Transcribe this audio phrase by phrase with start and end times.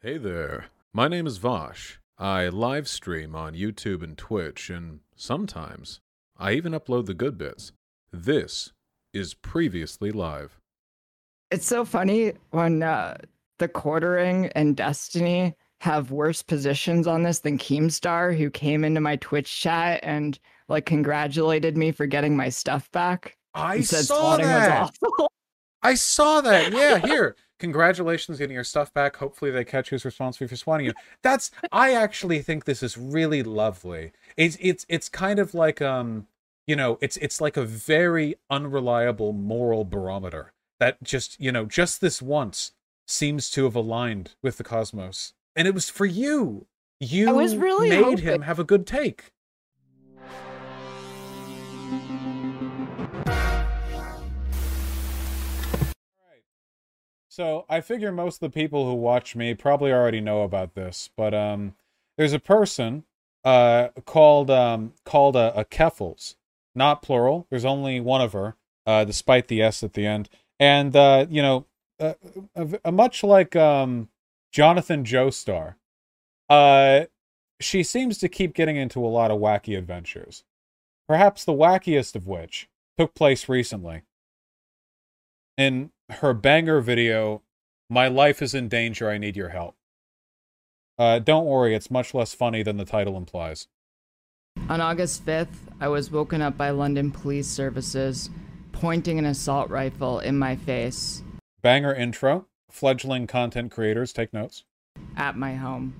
[0.00, 0.66] Hey there.
[0.92, 1.98] My name is Vosh.
[2.16, 5.98] I live stream on YouTube and Twitch, and sometimes
[6.36, 7.72] I even upload the good bits.
[8.12, 8.70] This
[9.12, 10.60] is Previously Live.
[11.50, 13.16] It's so funny when uh,
[13.58, 19.16] the quartering and Destiny have worse positions on this than Keemstar, who came into my
[19.16, 20.38] Twitch chat and
[20.68, 23.36] like congratulated me for getting my stuff back.
[23.52, 24.80] I said saw that.
[24.80, 25.32] was awful.
[25.82, 26.70] I saw that.
[26.70, 27.34] Yeah, here.
[27.58, 29.16] Congratulations getting your stuff back.
[29.16, 30.92] Hopefully they catch who's responsible for swatting you.
[31.22, 34.12] That's I actually think this is really lovely.
[34.36, 36.26] It's it's it's kind of like um
[36.66, 42.00] you know, it's it's like a very unreliable moral barometer that just, you know, just
[42.00, 42.72] this once
[43.06, 45.32] seems to have aligned with the cosmos.
[45.56, 46.66] And it was for you.
[47.00, 49.32] You really made hoping- him have a good take.
[57.38, 61.08] So I figure most of the people who watch me probably already know about this,
[61.16, 61.76] but um,
[62.16, 63.04] there's a person
[63.44, 66.34] uh called um called a, a Keffals,
[66.74, 67.46] not plural.
[67.48, 71.40] There's only one of her, uh, despite the s at the end, and uh, you
[71.40, 71.66] know,
[72.00, 72.14] uh,
[72.56, 74.08] a, a much like um
[74.50, 75.76] Jonathan Joestar,
[76.50, 77.04] uh,
[77.60, 80.42] she seems to keep getting into a lot of wacky adventures.
[81.06, 82.68] Perhaps the wackiest of which
[82.98, 84.02] took place recently
[85.56, 87.42] in her banger video,
[87.88, 89.76] My Life is in Danger, I Need Your Help.
[90.98, 93.68] Uh, don't worry, it's much less funny than the title implies.
[94.68, 98.30] On August 5th, I was woken up by London police services
[98.72, 101.22] pointing an assault rifle in my face
[101.62, 102.46] Banger intro.
[102.70, 104.64] Fledgling content creators, take notes.
[105.16, 105.94] at my home.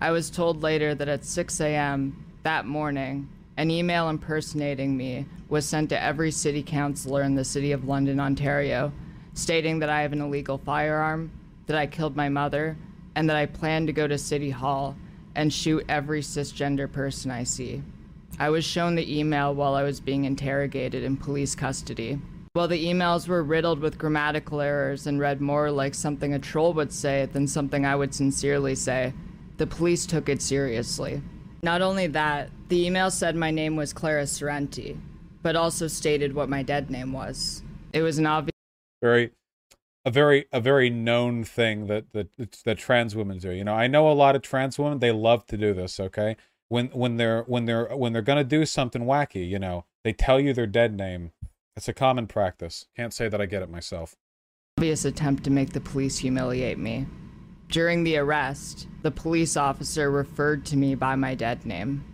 [0.00, 2.24] I was told later that at 6 a.m.
[2.42, 7.72] that morning, an email impersonating me was sent to every city councillor in the city
[7.72, 8.92] of London, Ontario,
[9.36, 11.30] stating that I have an illegal firearm,
[11.66, 12.76] that I killed my mother,
[13.14, 14.96] and that I plan to go to City Hall
[15.34, 17.82] and shoot every cisgender person I see.
[18.38, 22.18] I was shown the email while I was being interrogated in police custody.
[22.54, 26.72] While the emails were riddled with grammatical errors and read more like something a troll
[26.72, 29.12] would say than something I would sincerely say,
[29.58, 31.20] the police took it seriously.
[31.62, 34.98] Not only that, the email said my name was Clara Sorrenti,
[35.42, 37.62] but also stated what my dead name was.
[37.92, 38.55] It was an obvious
[39.02, 39.32] Very,
[40.04, 42.28] a very, a very known thing that that
[42.64, 43.50] that trans women do.
[43.50, 44.98] You know, I know a lot of trans women.
[44.98, 46.00] They love to do this.
[46.00, 46.36] Okay,
[46.68, 50.40] when when they're when they're when they're gonna do something wacky, you know, they tell
[50.40, 51.32] you their dead name.
[51.76, 52.86] It's a common practice.
[52.96, 54.16] Can't say that I get it myself.
[54.78, 57.06] obvious attempt to make the police humiliate me.
[57.68, 62.04] During the arrest, the police officer referred to me by my dead name.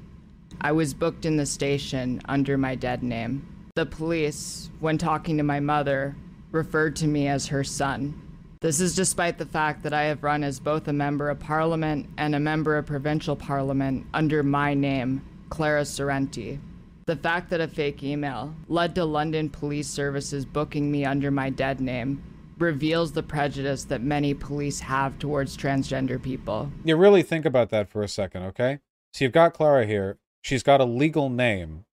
[0.61, 3.47] I was booked in the station under my dead name.
[3.77, 6.17] The police, when talking to my mother,
[6.53, 8.21] referred to me as her son.
[8.61, 12.09] This is despite the fact that I have run as both a member of parliament
[12.17, 16.61] and a member of provincial parliament under my name, Clara Sorrenti.
[17.07, 21.51] The fact that a fake email led to London police services booking me under my
[21.51, 22.23] dead name
[22.59, 26.71] reveals the prejudice that many police have towards transgender people.
[26.85, 28.79] You really think about that for a second, okay?
[29.13, 30.19] So you've got Clara here.
[30.41, 31.85] She's got a legal name,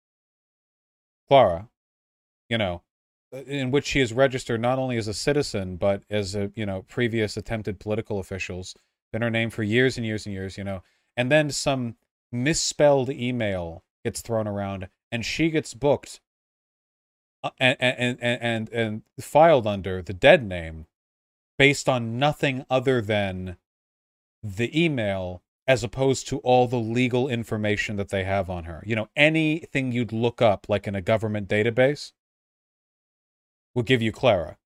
[1.27, 1.69] Clara.
[2.47, 2.83] You know,
[3.31, 6.83] in which she is registered not only as a citizen but as a you know
[6.87, 8.75] previous attempted political officials.
[9.11, 10.83] Been her name for years and years and years you know.
[11.15, 11.95] And then some
[12.31, 16.19] misspelled email gets thrown around and she gets booked
[17.43, 20.85] uh, and and and and, and filed under the dead name
[21.57, 23.57] based on nothing other than
[24.41, 28.83] the email as opposed to all the legal information that they have on her.
[28.85, 32.11] You know anything you'd look up like in a government database
[33.79, 34.57] will give you Clara.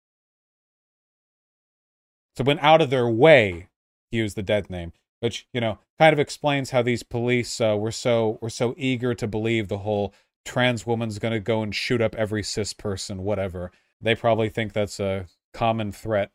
[2.36, 3.68] So went out of their way
[4.12, 7.78] to use the dead name, which you know kind of explains how these police uh,
[7.78, 10.16] were so were so eager to believe the whole
[10.46, 13.72] trans woman's going to go and shoot up every cis person, whatever.
[14.02, 16.32] They probably think that's a common threat.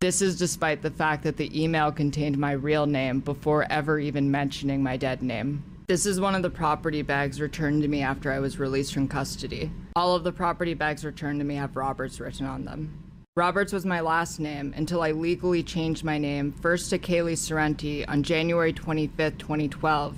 [0.00, 4.30] This is despite the fact that the email contained my real name before ever even
[4.30, 5.77] mentioning my dead name.
[5.88, 9.08] This is one of the property bags returned to me after I was released from
[9.08, 9.70] custody.
[9.96, 13.10] All of the property bags returned to me have Roberts written on them.
[13.36, 18.04] Roberts was my last name until I legally changed my name first to Kaylee Sorrenti
[18.06, 20.14] on January 25th, 2012,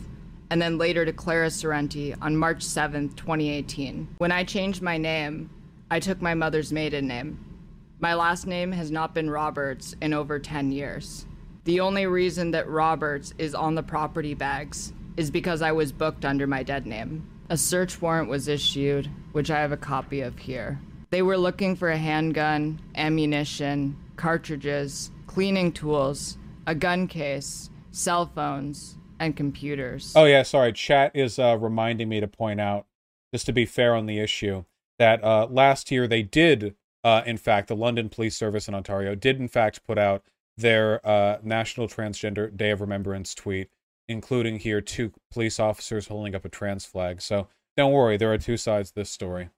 [0.51, 4.17] and then later to Clara Sorrenti on March 7th, 2018.
[4.19, 5.51] When I changed my name,
[5.89, 7.39] I took my mother's maiden name.
[8.01, 11.27] My last name has not been Roberts in over 10 years.
[11.63, 16.25] The only reason that Roberts is on the property bags is because I was booked
[16.25, 17.29] under my dead name.
[17.49, 20.81] A search warrant was issued, which I have a copy of here.
[21.11, 28.97] They were looking for a handgun, ammunition, cartridges, cleaning tools, a gun case, cell phones,
[29.19, 30.13] and computers.
[30.15, 30.73] Oh yeah, sorry.
[30.73, 32.87] Chat is uh, reminding me to point out,
[33.35, 34.65] just to be fair on the issue,
[34.99, 39.15] that uh, last year they did, uh, in fact, the London Police Service in Ontario
[39.15, 40.23] did in fact put out
[40.57, 43.69] their uh, National Transgender Day of Remembrance tweet,
[44.11, 47.23] including here two police officers holding up a trans flag.
[47.23, 47.47] So
[47.77, 49.51] don't worry, there are two sides to this story.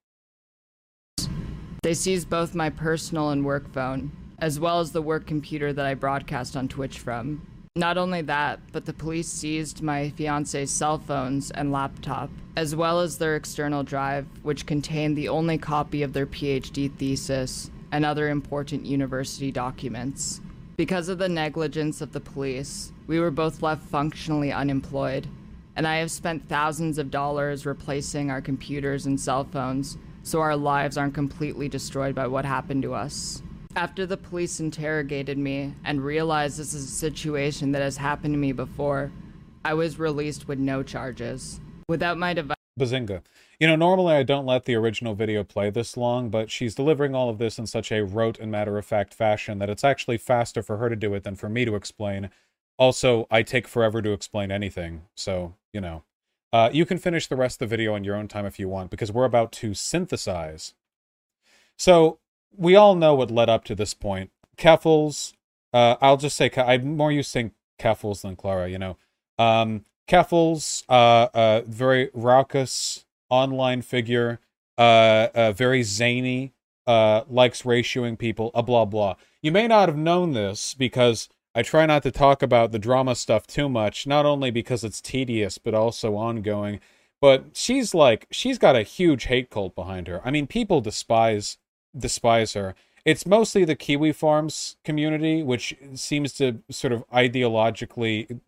[1.83, 5.87] They seized both my personal and work phone, as well as the work computer that
[5.87, 7.47] I broadcast on Twitch from.
[7.75, 13.01] Not only that, but the police seized my fiance's cell phones and laptop, as well
[13.01, 18.29] as their external drive, which contained the only copy of their PhD thesis and other
[18.29, 20.43] important university documents.
[20.77, 25.27] Because of the negligence of the police, we were both left functionally unemployed,
[25.77, 30.57] and I have spent thousands of dollars replacing our computers and cell phones so our
[30.57, 33.43] lives aren't completely destroyed by what happened to us.
[33.75, 38.39] After the police interrogated me and realized this is a situation that has happened to
[38.39, 39.11] me before,
[39.65, 41.61] I was released with no charges.
[41.89, 42.57] Without my device.
[42.79, 43.23] Bazinga.
[43.59, 47.15] You know, normally I don't let the original video play this long, but she's delivering
[47.15, 50.19] all of this in such a rote and matter of fact fashion that it's actually
[50.19, 52.31] faster for her to do it than for me to explain.
[52.79, 56.03] Also, I take forever to explain anything, so, you know.
[56.53, 58.69] Uh, you can finish the rest of the video on your own time if you
[58.69, 60.75] want, because we're about to synthesize.
[61.77, 62.19] So,
[62.57, 64.31] we all know what led up to this point.
[64.57, 65.33] Keffals,
[65.73, 68.97] uh, I'll just say, I'm more used to Keffals than Clara, you know.
[69.39, 74.41] Um, Keffals, uh, uh, very raucous online figure,
[74.77, 76.53] uh, uh, very zany,
[76.87, 79.15] uh, likes ratioing people, a blah blah.
[79.41, 83.15] You may not have known this because I try not to talk about the drama
[83.15, 86.81] stuff too much, not only because it's tedious, but also ongoing.
[87.21, 90.21] But she's like, she's got a huge hate cult behind her.
[90.25, 91.59] I mean, people despise
[91.97, 92.75] despise her.
[93.05, 98.41] It's mostly the Kiwi Farms community, which seems to sort of ideologically.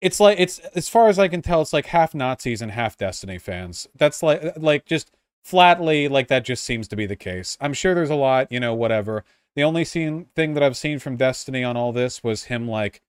[0.00, 2.96] It's like it's as far as I can tell, it's like half Nazis and half
[2.96, 3.88] Destiny fans.
[3.96, 5.10] That's like like just
[5.44, 7.56] flatly like that just seems to be the case.
[7.60, 9.24] I'm sure there's a lot, you know, whatever.
[9.56, 13.00] The only scene thing that I've seen from Destiny on all this was him like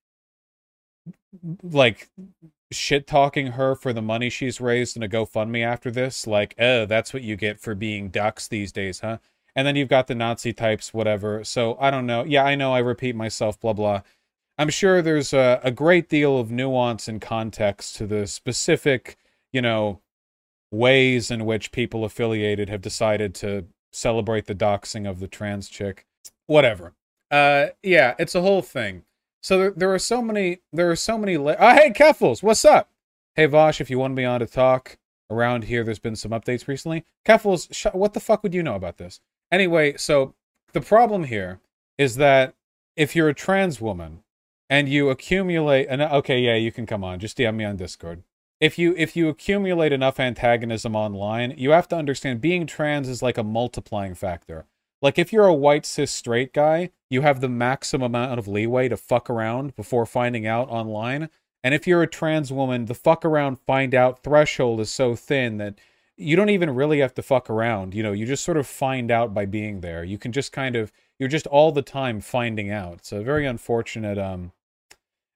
[1.63, 2.09] like
[2.71, 6.27] shit talking her for the money she's raised in a GoFundMe after this.
[6.27, 9.18] Like, oh, that's what you get for being ducks these days, huh?
[9.56, 11.44] And then you've got the Nazi types, whatever.
[11.44, 12.24] So I don't know.
[12.25, 14.01] Yeah, I know I repeat myself, blah, blah.
[14.57, 19.18] I'm sure there's a, a great deal of nuance and context to the specific,
[19.53, 20.01] you know,
[20.71, 26.06] ways in which people affiliated have decided to celebrate the doxing of the trans chick.
[26.47, 26.94] Whatever.
[27.31, 29.03] Uh, yeah, it's a whole thing.
[29.42, 31.38] So there, there are so many, there are so many.
[31.38, 32.89] Le- oh, hey, Keffals, what's up?
[33.36, 34.97] Hey, Vosh, if you want to be on to talk
[35.30, 37.03] around here, there's been some updates recently.
[37.25, 39.19] Keffals, sh- what the fuck would you know about this?
[39.51, 40.33] Anyway, so
[40.74, 41.59] the problem here
[41.97, 42.53] is that
[42.95, 44.24] if you're a trans woman
[44.69, 48.24] and you accumulate, and okay, yeah, you can come on, just DM me on Discord.
[48.59, 53.21] If you if you accumulate enough antagonism online, you have to understand being trans is
[53.21, 54.65] like a multiplying factor.
[55.06, 58.90] Like if you're a white cis straight guy, you have the maximum amount of leeway
[58.90, 61.30] to fuck around before finding out online.
[61.63, 65.57] And if you're a trans woman, the fuck around find out threshold is so thin
[65.57, 65.75] that
[66.18, 67.94] you don't even really have to fuck around.
[67.94, 70.04] You know, you just sort of find out by being there.
[70.04, 72.94] You can just kind of you're just all the time finding out.
[72.96, 74.54] It's a very unfortunate um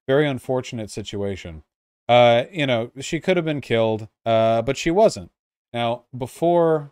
[0.07, 1.61] very unfortunate situation.
[2.07, 5.29] Uh, you know, she could have been killed, uh, but she wasn't.
[5.71, 6.91] Now, before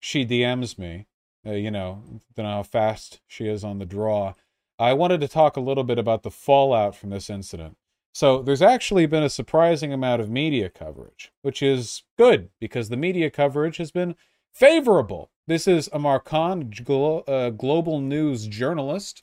[0.00, 1.06] she DMs me,
[1.46, 2.02] uh, you know,
[2.36, 4.34] know how fast she is on the draw.
[4.78, 7.76] I wanted to talk a little bit about the fallout from this incident.
[8.12, 12.96] So, there's actually been a surprising amount of media coverage, which is good because the
[12.96, 14.14] media coverage has been
[14.52, 15.30] favorable.
[15.46, 19.22] This is Amar Khan, glo- uh, global news journalist.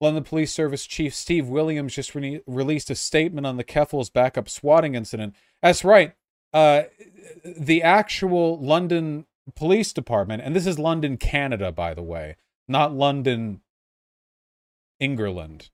[0.00, 4.48] London Police Service Chief Steve Williams just re- released a statement on the Keffals backup
[4.48, 5.36] swatting incident.
[5.62, 6.14] That's right.
[6.52, 6.84] Uh,
[7.44, 12.36] the actual London police department, and this is London, Canada, by the way,
[12.68, 13.60] not London,
[14.98, 15.70] England,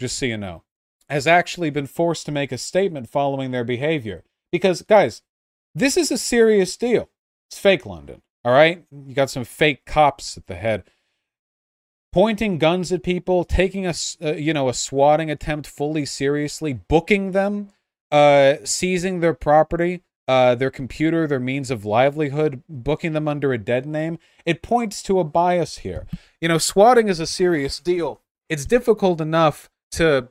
[0.00, 0.64] just so you know,
[1.08, 4.24] has actually been forced to make a statement following their behavior.
[4.52, 5.22] Because, guys,
[5.74, 7.08] this is a serious deal.
[7.48, 8.84] It's fake London, all right?
[8.90, 10.84] You got some fake cops at the head
[12.12, 17.32] pointing guns at people, taking a uh, you know a swatting attempt fully seriously, booking
[17.32, 17.70] them,
[18.10, 23.58] uh, seizing their property, uh, their computer, their means of livelihood, booking them under a
[23.58, 24.16] dead name.
[24.46, 26.06] It points to a bias here.
[26.40, 28.20] You know, swatting is a serious deal.
[28.48, 30.28] It's difficult enough to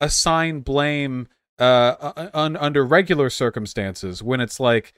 [0.00, 4.94] assign blame uh, un- under regular circumstances when it's like,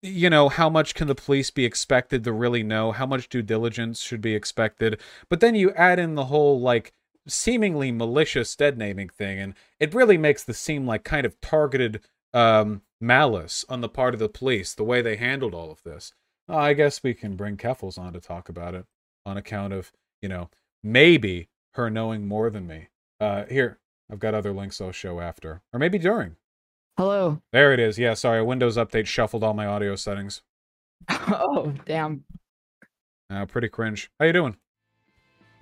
[0.00, 2.92] you know, how much can the police be expected to really know?
[2.92, 5.02] How much due diligence should be expected?
[5.28, 6.94] But then you add in the whole like
[7.28, 12.00] seemingly malicious dead naming thing, and it really makes this seem like kind of targeted
[12.32, 16.12] um, malice on the part of the police, the way they handled all of this.
[16.48, 18.86] Uh, I guess we can bring Keffals on to talk about it
[19.24, 20.50] on account of, you know,
[20.82, 22.88] maybe her knowing more than me.
[23.20, 23.78] Uh, here,
[24.10, 26.36] I've got other links I'll show after, or maybe during.
[26.98, 27.40] Hello.
[27.52, 27.98] There it is.
[27.98, 30.42] Yeah, sorry, Windows Update shuffled all my audio settings.
[31.08, 32.24] oh, damn.
[33.30, 34.10] Uh, pretty cringe.
[34.18, 34.56] How you doing?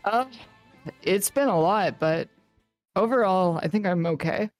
[0.05, 0.25] Uh,
[1.03, 2.29] it's been a lot, but
[2.97, 4.50] overall, I think I'm okay.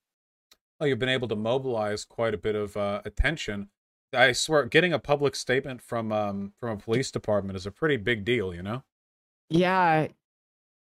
[0.81, 3.69] Well, you've been able to mobilize quite a bit of uh, attention.
[4.15, 7.97] I swear, getting a public statement from um from a police department is a pretty
[7.97, 8.55] big deal.
[8.55, 8.83] You know.
[9.51, 10.09] Yeah,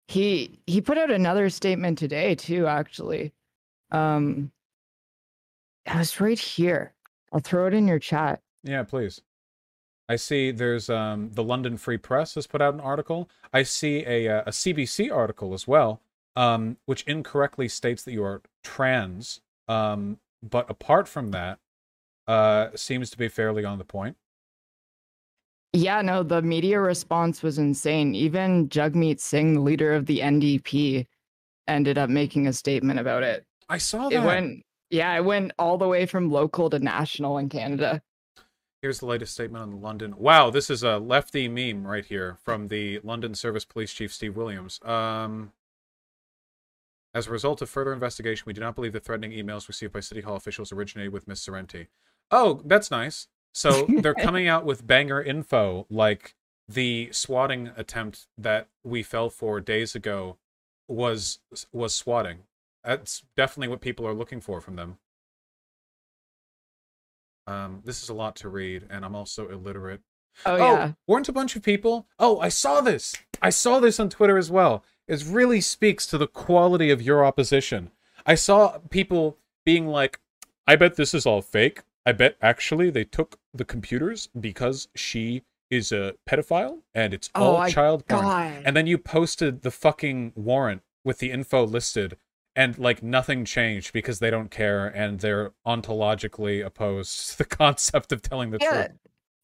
[0.06, 2.66] he he put out another statement today too.
[2.66, 3.32] Actually,
[3.90, 4.52] um,
[5.86, 6.92] I was right here.
[7.32, 8.42] I'll throw it in your chat.
[8.62, 9.22] Yeah, please.
[10.08, 13.28] I see there's um, the London Free Press has put out an article.
[13.52, 16.00] I see a, uh, a CBC article as well,
[16.36, 19.40] um, which incorrectly states that you are trans.
[19.68, 21.58] Um, but apart from that,
[22.26, 24.16] uh, seems to be fairly on the point.
[25.72, 28.14] Yeah, no, the media response was insane.
[28.14, 31.06] Even Jagmeet Singh, the leader of the NDP,
[31.68, 33.44] ended up making a statement about it.
[33.68, 34.14] I saw that.
[34.14, 38.00] It went, yeah, it went all the way from local to national in Canada.
[38.80, 40.14] Here's the latest statement on London.
[40.16, 44.36] Wow, this is a lefty meme right here from the London Service Police Chief Steve
[44.36, 44.80] Williams.
[44.84, 45.52] Um,
[47.16, 50.00] as a result of further investigation, we do not believe the threatening emails received by
[50.00, 51.86] City Hall officials originated with Miss Sorrenti.
[52.30, 53.28] Oh, that's nice.
[53.54, 56.34] So they're coming out with banger info like
[56.68, 60.36] the swatting attempt that we fell for days ago
[60.88, 61.38] was
[61.72, 62.40] was swatting.
[62.84, 64.98] That's definitely what people are looking for from them.
[67.46, 70.02] Um, this is a lot to read, and I'm also illiterate.
[70.44, 70.92] Oh, oh yeah.
[71.06, 72.08] Weren't a bunch of people?
[72.18, 73.14] Oh, I saw this.
[73.40, 74.84] I saw this on Twitter as well.
[75.08, 77.90] It really speaks to the quality of your opposition.
[78.26, 80.20] I saw people being like,
[80.66, 81.82] I bet this is all fake.
[82.04, 87.56] I bet actually they took the computers because she is a pedophile and it's oh,
[87.56, 88.22] all child porn.
[88.22, 88.62] God.
[88.64, 92.16] And then you posted the fucking warrant with the info listed
[92.54, 98.12] and like nothing changed because they don't care and they're ontologically opposed to the concept
[98.12, 98.98] of telling the yeah, truth.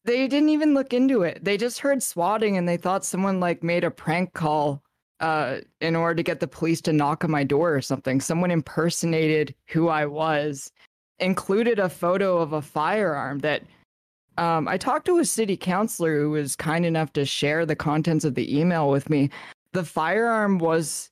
[0.05, 1.43] They didn't even look into it.
[1.43, 4.83] They just heard swatting and they thought someone like made a prank call
[5.19, 8.19] uh, in order to get the police to knock on my door or something.
[8.19, 10.71] Someone impersonated who I was,
[11.19, 13.63] included a photo of a firearm that
[14.37, 18.25] um, I talked to a city councilor who was kind enough to share the contents
[18.25, 19.29] of the email with me.
[19.73, 21.09] The firearm was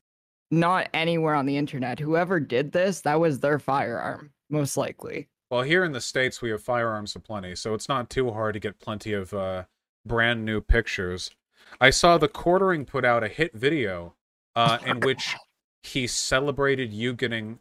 [0.50, 2.00] not anywhere on the internet.
[2.00, 5.28] Whoever did this, that was their firearm, most likely.
[5.50, 8.60] Well, here in the States, we have firearms aplenty, so it's not too hard to
[8.60, 9.64] get plenty of uh,
[10.06, 11.32] brand new pictures.
[11.80, 14.16] I saw the quartering put out a hit video
[14.56, 15.36] uh, in which
[15.84, 17.60] he celebrated you getting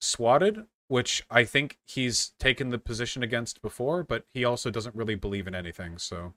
[0.00, 5.14] swatted, which I think he's taken the position against before, but he also doesn't really
[5.14, 6.34] believe in anything, so.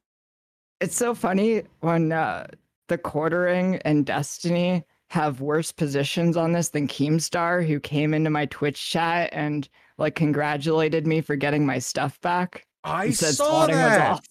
[0.81, 2.47] It's so funny when uh,
[2.89, 8.45] the quartering and Destiny have worse positions on this than Keemstar, who came into my
[8.47, 9.67] Twitch chat and
[9.97, 12.65] like congratulated me for getting my stuff back.
[12.83, 14.21] I saw that.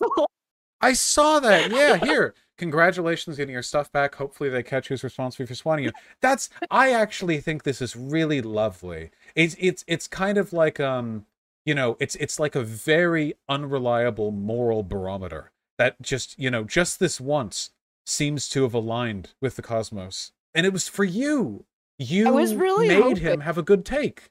[0.80, 1.70] I saw that.
[1.70, 2.34] Yeah, here.
[2.56, 4.14] Congratulations getting your stuff back.
[4.14, 5.92] Hopefully they catch who's responsible for swatting you.
[6.20, 9.10] That's I actually think this is really lovely.
[9.34, 11.26] It's it's it's kind of like um
[11.64, 17.00] you know, it's it's like a very unreliable moral barometer that just, you know, just
[17.00, 17.70] this once
[18.06, 21.64] seems to have aligned with the cosmos and it was for you.
[21.98, 23.22] You I was really made hoping.
[23.22, 24.30] him have a good take.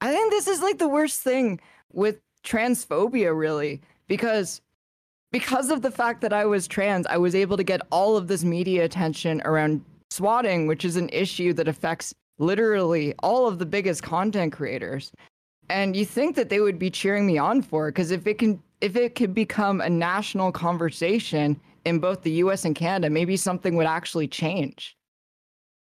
[0.00, 1.60] I think this is like the worst thing
[1.92, 4.60] with transphobia, really, because
[5.34, 8.28] because of the fact that I was trans, I was able to get all of
[8.28, 13.66] this media attention around swatting, which is an issue that affects literally all of the
[13.66, 15.10] biggest content creators.
[15.68, 18.38] And you think that they would be cheering me on for it because if it
[18.38, 23.36] can if it could become a national conversation in both the US and Canada, maybe
[23.36, 24.96] something would actually change.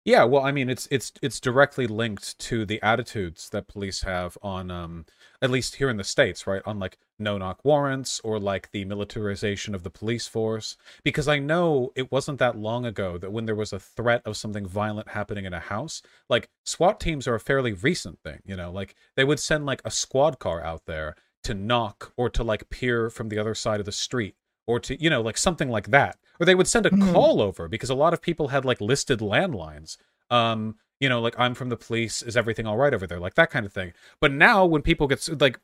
[0.05, 4.38] Yeah, well, I mean, it's it's it's directly linked to the attitudes that police have
[4.41, 5.08] on, um,
[5.41, 6.62] at least here in the states, right?
[6.65, 10.77] On like no knock warrants or like the militarization of the police force.
[11.03, 14.38] Because I know it wasn't that long ago that when there was a threat of
[14.38, 18.39] something violent happening in a house, like SWAT teams are a fairly recent thing.
[18.45, 22.29] You know, like they would send like a squad car out there to knock or
[22.29, 24.36] to like peer from the other side of the street
[24.67, 27.12] or to you know like something like that or they would send a mm.
[27.12, 29.98] call over because a lot of people had like listed landlines
[30.29, 33.34] um you know like i'm from the police is everything all right over there like
[33.36, 33.91] that kind of thing
[34.22, 35.60] but now when people get like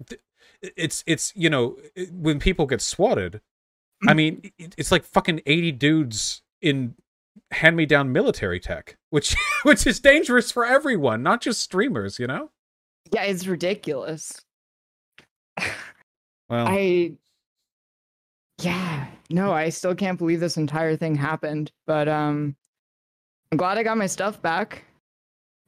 [0.62, 1.78] it's it's you know
[2.12, 3.40] when people get swatted
[4.08, 6.96] i mean it's like fucking 80 dudes in
[7.52, 12.28] hand me down military tech which which is dangerous for everyone, not just streamers, you
[12.28, 12.52] know?
[13.12, 14.42] Yeah, it's ridiculous.
[16.50, 17.12] Well, I
[18.62, 22.56] yeah, no, I still can't believe this entire thing happened, but um
[23.52, 24.86] I'm glad I got my stuff back.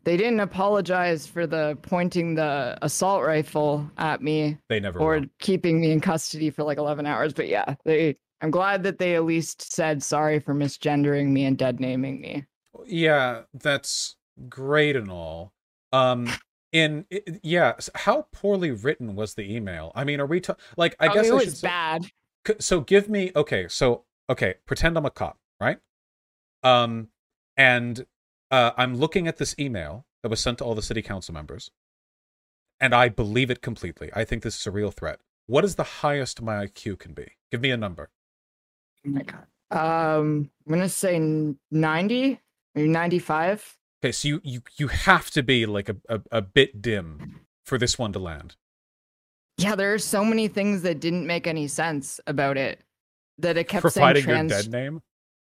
[0.09, 5.25] They didn't apologize for the pointing the assault rifle at me they never or will.
[5.37, 9.13] keeping me in custody for like 11 hours, but yeah, they I'm glad that they
[9.15, 12.43] at least said sorry for misgendering me and dead naming me.
[12.87, 14.15] Yeah, that's
[14.49, 15.53] great and all.
[15.93, 16.27] Um
[16.71, 19.91] in i- yeah, how poorly written was the email?
[19.93, 22.07] I mean, are we ta- like I Oh, guess it I was say- bad.
[22.57, 25.77] So give me okay so okay pretend i'm a cop right
[26.63, 27.09] um
[27.57, 28.07] and
[28.51, 31.69] uh i'm looking at this email that was sent to all the city council members
[32.79, 35.83] and i believe it completely i think this is a real threat what is the
[35.83, 38.09] highest my iq can be give me a number
[39.05, 39.45] Oh my god.
[39.71, 42.39] Um I'm going to say n- 90
[42.75, 43.77] or 95.
[44.03, 47.77] okay so you you you have to be like a, a, a bit dim for
[47.77, 48.55] this one to land
[49.57, 52.81] Yeah, there are so many things that didn't make any sense about it
[53.37, 54.51] that it kept saying trans.
[54.51, 55.01] your dead name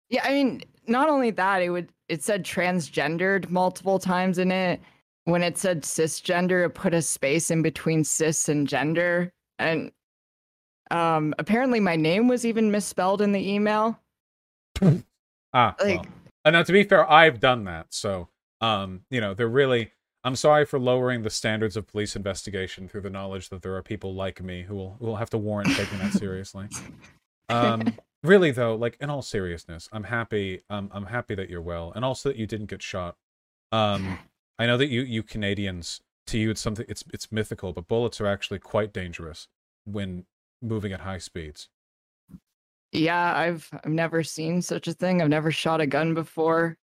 [0.10, 4.82] Yeah, I mean, not only that, it would it said transgendered multiple times in it.
[5.26, 9.34] When it said cisgender, it put a space in between cis and gender.
[9.60, 9.92] And
[10.92, 14.00] um apparently my name was even misspelled in the email.
[15.54, 16.06] ah Like well.
[16.46, 18.28] and now to be fair i've done that so
[18.62, 19.92] um you know they're really
[20.24, 23.82] i'm sorry for lowering the standards of police investigation through the knowledge that there are
[23.82, 26.68] people like me who will who will have to warrant taking that seriously
[27.50, 27.82] um
[28.24, 32.04] really though like in all seriousness i'm happy um, i'm happy that you're well and
[32.04, 33.16] also that you didn't get shot
[33.72, 34.20] um
[34.60, 38.20] i know that you you canadians to you it's something it's it's mythical but bullets
[38.20, 39.48] are actually quite dangerous
[39.86, 40.26] when
[40.62, 41.70] moving at high speeds
[42.92, 45.22] Yeah, I've I've never seen such a thing.
[45.22, 46.78] I've never shot a gun before.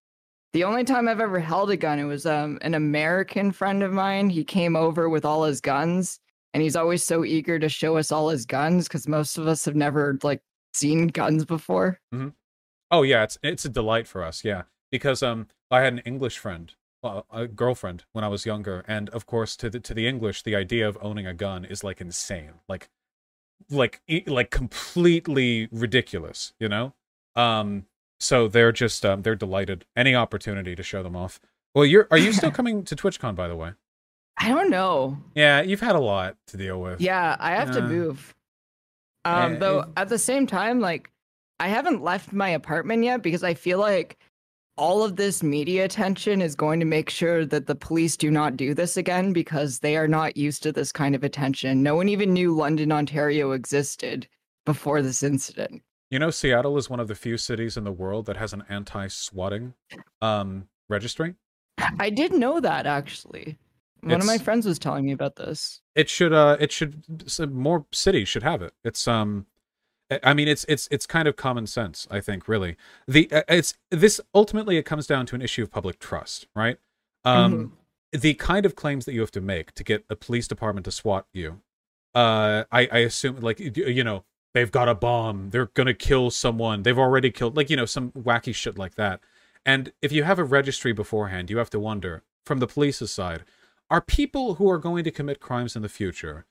[0.53, 3.93] The only time I've ever held a gun, it was um an American friend of
[3.93, 4.31] mine.
[4.31, 6.21] He came over with all his guns,
[6.53, 9.65] and he's always so eager to show us all his guns because most of us
[9.65, 10.43] have never like
[10.75, 12.01] seen guns before.
[12.91, 14.45] Oh yeah, it's it's a delight for us.
[14.45, 18.85] Yeah, because um, I had an English friend, well, a girlfriend when I was younger,
[18.87, 21.83] and of course, to the to the English, the idea of owning a gun is
[21.83, 22.89] like insane, like,
[23.71, 26.53] like like completely ridiculous.
[26.61, 26.95] You know,
[27.35, 27.87] um,
[28.21, 31.41] so they're just um, they're delighted any opportunity to show them off.
[31.75, 33.73] Well, you're are you still coming to TwitchCon by the way?
[34.37, 35.19] I don't know.
[35.35, 37.01] Yeah, you've had a lot to deal with.
[37.01, 38.35] Yeah, I have to Uh, move.
[39.25, 41.11] Um, though at the same time, like
[41.61, 44.19] I haven't left my apartment yet because I feel like
[44.77, 48.57] all of this media attention is going to make sure that the police do not
[48.57, 51.83] do this again because they are not used to this kind of attention.
[51.83, 54.27] No one even knew London, Ontario existed
[54.67, 55.83] before this incident.
[56.11, 58.65] You know, Seattle is one of the few cities in the world that has an
[58.69, 59.75] anti-swatting
[60.21, 61.35] um registry.
[61.99, 63.59] I did know that actually.
[64.05, 65.81] One of my friends was telling me about this.
[65.95, 67.05] it should uh it should
[67.53, 68.73] more cities should have it.
[68.85, 69.47] It's um
[70.23, 72.77] I- mean it's it's it's kind of common sense i think really.
[73.09, 76.79] The uh, it's this ultimately it comes down to an issue of public trust right?
[77.25, 77.77] Um
[78.13, 80.93] the kind of claims that you have to make to get a police department to
[80.93, 81.61] swat you
[82.15, 86.83] uh i i assume like you know they've got a bomb they're gonna kill someone
[86.85, 89.21] they've already killed like you know some wacky shit like that.
[89.67, 93.43] And if you have a registry beforehand you have to wonder from the police's side
[93.91, 96.47] are people who are going to commit crimes in the future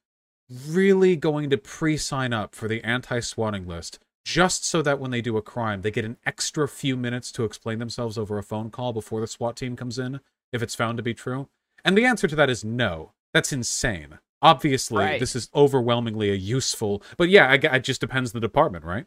[0.68, 5.36] really going to pre-sign up for the anti-swatting list just so that when they do
[5.38, 8.94] a crime they get an extra few minutes to explain themselves over a phone call
[8.94, 10.20] before the SWAT team comes in
[10.52, 11.50] if it's found to be true?
[11.84, 13.14] And the answer to that is no.
[13.34, 14.20] That's insane.
[14.42, 15.20] Obviously, Right.
[15.20, 19.06] this is overwhelmingly a useful, but yeah, I, it just depends the department, right?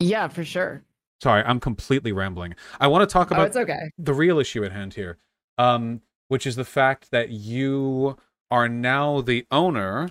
[0.00, 0.82] Yeah, for sure.
[1.22, 2.54] Sorry, I'm completely rambling.
[2.80, 3.90] I want to talk Oh, about it's okay.
[3.98, 5.18] the real issue at hand here,
[5.58, 8.16] um, which is the fact that you
[8.50, 10.10] are now the owner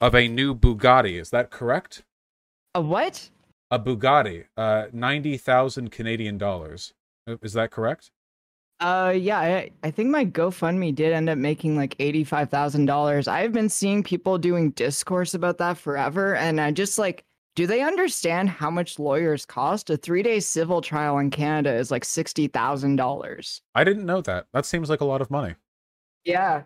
[0.00, 1.20] of a new Bugatti.
[1.20, 2.02] Is that correct?
[2.74, 3.30] A what?
[3.70, 6.94] A Bugatti, uh, ninety thousand Canadian dollars.
[7.26, 8.10] Uh, Is that correct?
[8.80, 13.28] Uh, yeah, I, I think my GoFundMe did end up making like eighty-five thousand dollars.
[13.28, 17.82] I've been seeing people doing discourse about that forever, and I just like, do they
[17.82, 19.90] understand how much lawyers cost?
[19.90, 23.62] A three-day civil trial in Canada is like sixty thousand dollars.
[23.74, 24.46] I didn't know that.
[24.52, 25.54] That seems like a lot of money.
[26.24, 26.62] Yeah.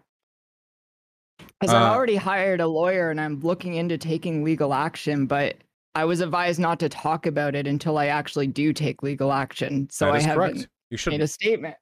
[1.61, 5.57] Because Uh, already hired a lawyer and I'm looking into taking legal action, but
[5.94, 9.88] I was advised not to talk about it until I actually do take legal action.
[9.90, 10.68] So I haven't correct.
[10.90, 11.12] You should.
[11.12, 11.77] made a statement.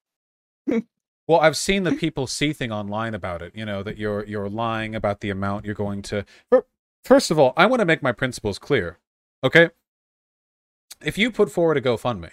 [1.27, 3.53] Well, I've seen the people see thing online about it.
[3.57, 6.27] You know that you're you're lying about the amount you're going to.
[6.51, 6.67] Fir-
[7.05, 8.99] First of all, I want to make my principles clear.
[9.43, 9.71] Okay.
[11.05, 12.31] If you put forward a GoFundMe,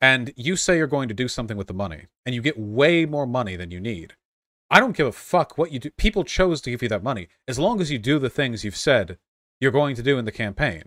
[0.00, 3.04] and you say you're going to do something with the money, and you get way
[3.04, 4.14] more money than you need.
[4.70, 5.90] I don't give a fuck what you do.
[5.98, 8.76] People chose to give you that money as long as you do the things you've
[8.76, 9.18] said
[9.60, 10.84] you're going to do in the campaign.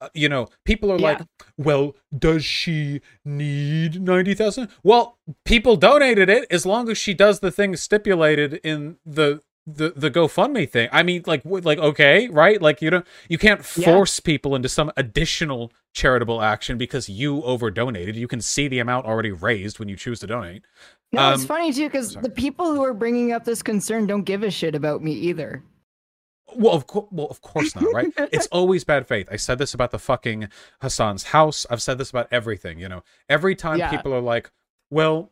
[0.00, 1.02] Uh, you know, people are Yeah.
[1.18, 1.20] like,
[1.58, 7.50] "Well, does she need 90,000?" Well, people donated it as long as she does the
[7.50, 9.42] things stipulated in the
[9.74, 10.88] the the GoFundMe thing.
[10.92, 12.60] I mean, like like okay, right?
[12.60, 13.84] Like you don't you can't Yeah.
[13.94, 18.16] force people into some additional charitable action because you over donated.
[18.16, 20.64] You can see the amount already raised when you choose to donate.
[21.12, 24.24] No, it's Um, funny too because the people who are bringing up this concern don't
[24.24, 25.62] give a shit about me either.
[26.54, 28.12] Well, of course, well, of course not, right?
[28.32, 29.28] it's always bad faith.
[29.30, 30.48] I said this about the fucking
[30.82, 31.66] Hasan's house.
[31.68, 32.78] I've said this about everything.
[32.78, 33.90] You know, every time Yeah.
[33.90, 34.50] people are like,
[34.90, 35.30] "Well,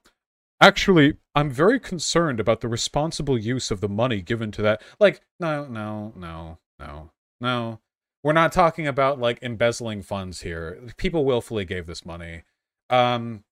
[0.61, 5.21] actually, I'm very concerned about the responsible use of the money given to that." Like,
[5.41, 7.81] no, no, no, no, no.
[8.23, 10.81] We're not talking about like embezzling funds here.
[10.97, 12.43] People willfully gave this money.
[12.91, 13.45] Um,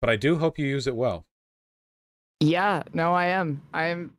[0.00, 1.26] but I do hope you use it well.
[2.40, 3.62] Yeah, no, I am.
[3.72, 4.16] I'm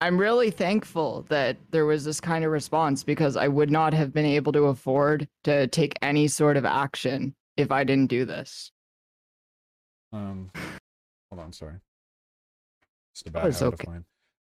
[0.00, 4.12] I'm really thankful that there was this kind of response because I would not have
[4.12, 8.72] been able to afford to take any sort of action if I didn't do this.
[10.12, 10.50] Um,
[11.30, 11.76] hold on, sorry.
[13.14, 13.86] Just a bad Oh, okay.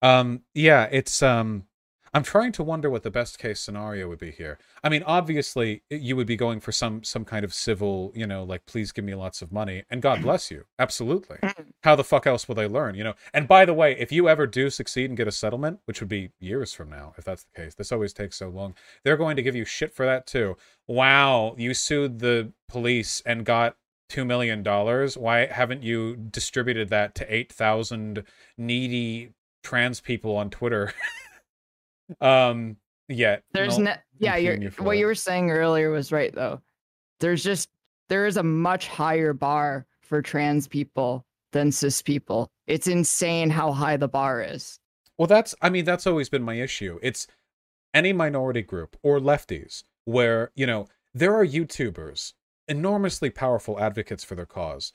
[0.01, 1.65] Um, yeah, it's um,
[2.13, 4.57] I'm trying to wonder what the best case scenario would be here.
[4.83, 8.43] I mean, obviously, you would be going for some some kind of civil, you know,
[8.43, 10.65] like please give me lots of money and God bless you.
[10.77, 11.37] Absolutely.
[11.83, 13.13] How the fuck else will they learn, you know?
[13.33, 16.09] And by the way, if you ever do succeed and get a settlement, which would
[16.09, 18.75] be years from now, if that's the case, this always takes so long.
[19.03, 20.57] They're going to give you shit for that too.
[20.87, 23.77] Wow, you sued the police and got
[24.11, 25.17] two million dollars.
[25.17, 28.23] Why haven't you distributed that to eight thousand
[28.57, 29.31] needy
[29.63, 30.93] trans people on Twitter?
[32.21, 32.75] um,
[33.07, 36.61] yet There's no- yeah, you're, you what you were saying earlier was right though.
[37.21, 37.69] There's just
[38.09, 42.51] there is a much higher bar for trans people than cis people.
[42.67, 44.77] It's insane how high the bar is.
[45.17, 46.99] Well, that's I mean that's always been my issue.
[47.01, 47.27] It's
[47.93, 52.33] any minority group or lefties where, you know, there are YouTubers,
[52.67, 54.93] enormously powerful advocates for their cause.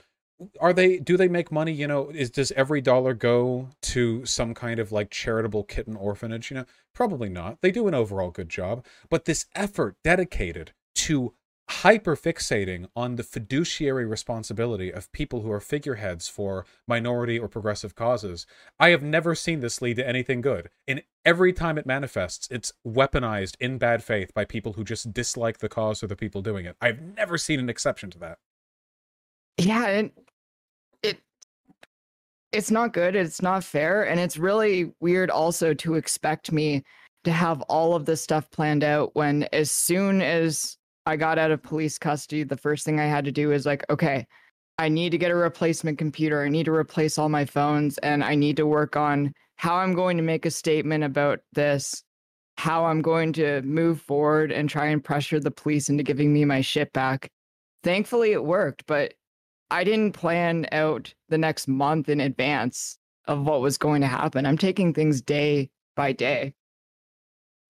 [0.60, 4.52] Are they do they make money, you know, is does every dollar go to some
[4.52, 6.66] kind of like charitable kitten orphanage, you know?
[6.94, 7.62] Probably not.
[7.62, 11.32] They do an overall good job, but this effort dedicated to
[11.68, 17.94] hyper fixating on the fiduciary responsibility of people who are figureheads for minority or progressive
[17.94, 18.46] causes.
[18.78, 20.70] I have never seen this lead to anything good.
[20.86, 25.58] And every time it manifests, it's weaponized in bad faith by people who just dislike
[25.58, 26.76] the cause or the people doing it.
[26.80, 28.38] I've never seen an exception to that.
[29.58, 30.10] Yeah, and
[31.02, 31.18] it
[32.52, 36.84] it's not good, it's not fair, and it's really weird also to expect me
[37.24, 41.52] to have all of this stuff planned out when as soon as I got out
[41.52, 44.26] of police custody, the first thing I had to do is like, okay,
[44.78, 46.42] I need to get a replacement computer.
[46.42, 49.94] I need to replace all my phones and I need to work on how I'm
[49.94, 52.02] going to make a statement about this,
[52.58, 56.44] how I'm going to move forward and try and pressure the police into giving me
[56.44, 57.30] my shit back.
[57.82, 59.14] Thankfully, it worked, but
[59.70, 64.44] I didn't plan out the next month in advance of what was going to happen.
[64.44, 66.54] I'm taking things day by day.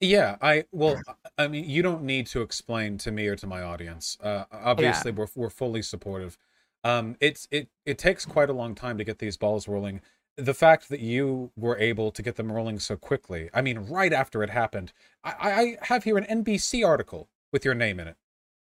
[0.00, 1.00] Yeah, I well,
[1.38, 4.18] I mean, you don't need to explain to me or to my audience.
[4.22, 6.36] Uh, obviously, we're we're fully supportive.
[6.84, 10.02] Um, it's it it takes quite a long time to get these balls rolling.
[10.36, 14.12] The fact that you were able to get them rolling so quickly, I mean, right
[14.12, 14.92] after it happened,
[15.24, 15.32] I,
[15.80, 18.16] I have here an NBC article with your name in it.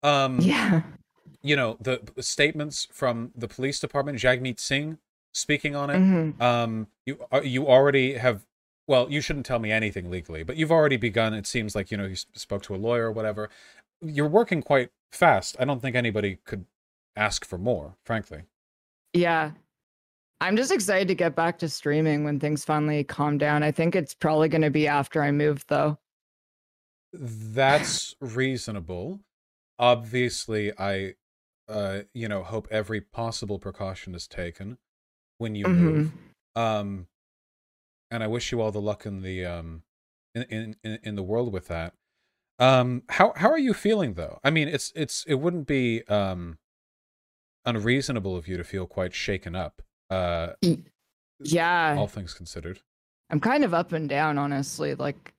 [0.02, 0.82] Um, Yeah.
[1.42, 4.98] you know the statements from the police department, Jagmeet Singh
[5.32, 5.96] speaking on it.
[5.98, 6.40] Mhm.
[6.40, 8.44] Um, you uh, you already have.
[8.86, 11.32] Well, you shouldn't tell me anything legally, but you've already begun.
[11.32, 13.48] It seems like you know you spoke to a lawyer or whatever.
[14.02, 15.56] You're working quite fast.
[15.58, 16.64] I don't think anybody could
[17.16, 18.42] ask for more, frankly.
[19.12, 19.52] Yeah.
[20.40, 23.62] I'm just excited to get back to streaming when things finally calm down.
[23.62, 25.98] I think it's probably going to be after I move, though.
[27.12, 29.20] That's reasonable.
[29.78, 31.14] Obviously, I,
[31.68, 34.78] uh, you know, hope every possible precaution is taken
[35.38, 36.12] when you move.
[36.56, 37.06] Um,
[38.10, 39.82] and I wish you all the luck in the um,
[40.34, 41.94] in in in, the world with that.
[42.58, 44.38] Um, how how are you feeling though?
[44.44, 46.58] I mean, it's it's it wouldn't be um
[47.64, 49.82] unreasonable of you to feel quite shaken up.
[50.08, 50.54] Uh,
[51.42, 51.94] Yeah.
[51.96, 52.80] all things considered.
[53.30, 54.94] I'm kind of up and down, honestly.
[54.94, 55.32] Like,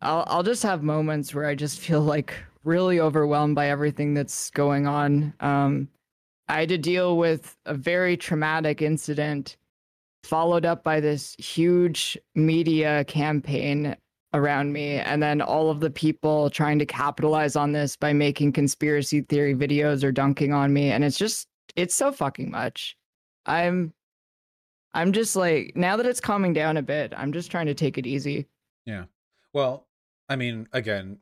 [0.00, 4.50] I'll I'll just have moments where I just feel like really overwhelmed by everything that's
[4.50, 5.34] going on.
[5.40, 5.88] Um,
[6.48, 9.56] I had to deal with a very traumatic incident,
[10.24, 13.96] followed up by this huge media campaign
[14.32, 18.52] around me and then all of the people trying to capitalize on this by making
[18.52, 22.96] conspiracy theory videos or dunking on me and it's just it's so fucking much
[23.46, 23.92] i'm
[24.92, 27.96] i'm just like now that it's calming down a bit i'm just trying to take
[27.96, 28.46] it easy
[28.86, 29.04] Yeah.
[29.52, 29.86] Well,
[30.28, 31.18] I mean, again,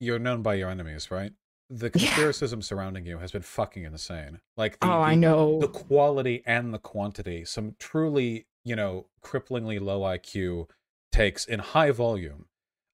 [0.00, 1.32] you're known by your enemies, right?
[1.68, 2.08] The Yeah.
[2.08, 4.40] conspiracism surrounding you has been fucking insane.
[4.56, 7.44] Like the, oh i know the quality and the quantity.
[7.44, 10.68] Some truly, you know, cripplingly low IQ
[11.12, 12.46] takes in high volume.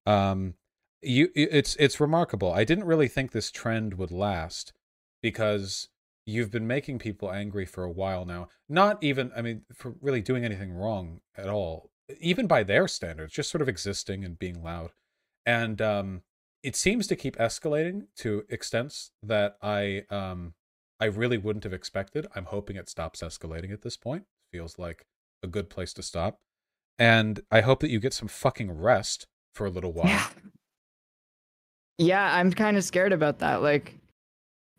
[0.05, 0.55] Um,
[1.01, 2.51] you, it's it's remarkable.
[2.53, 4.73] I didn't really think this trend would last
[5.21, 5.89] because
[6.25, 8.47] you've been making people angry for a while now.
[8.69, 11.89] Not even, I mean, for really doing anything wrong at all,
[12.21, 14.91] even by their standards, just sort of existing and being loud.
[15.45, 16.21] And um,
[16.63, 20.53] it seems to keep escalating to extents that I um,
[20.99, 22.25] I really wouldn't have expected.
[22.35, 24.23] I'm hoping it stops escalating at this point.
[24.51, 25.05] Feels like
[25.43, 26.39] a good place to stop.
[26.97, 30.07] And I hope that you get some fucking rest for a little while.
[30.07, 30.27] Yeah.
[31.99, 33.61] Yeah, I'm kind of scared about that.
[33.61, 33.99] Like,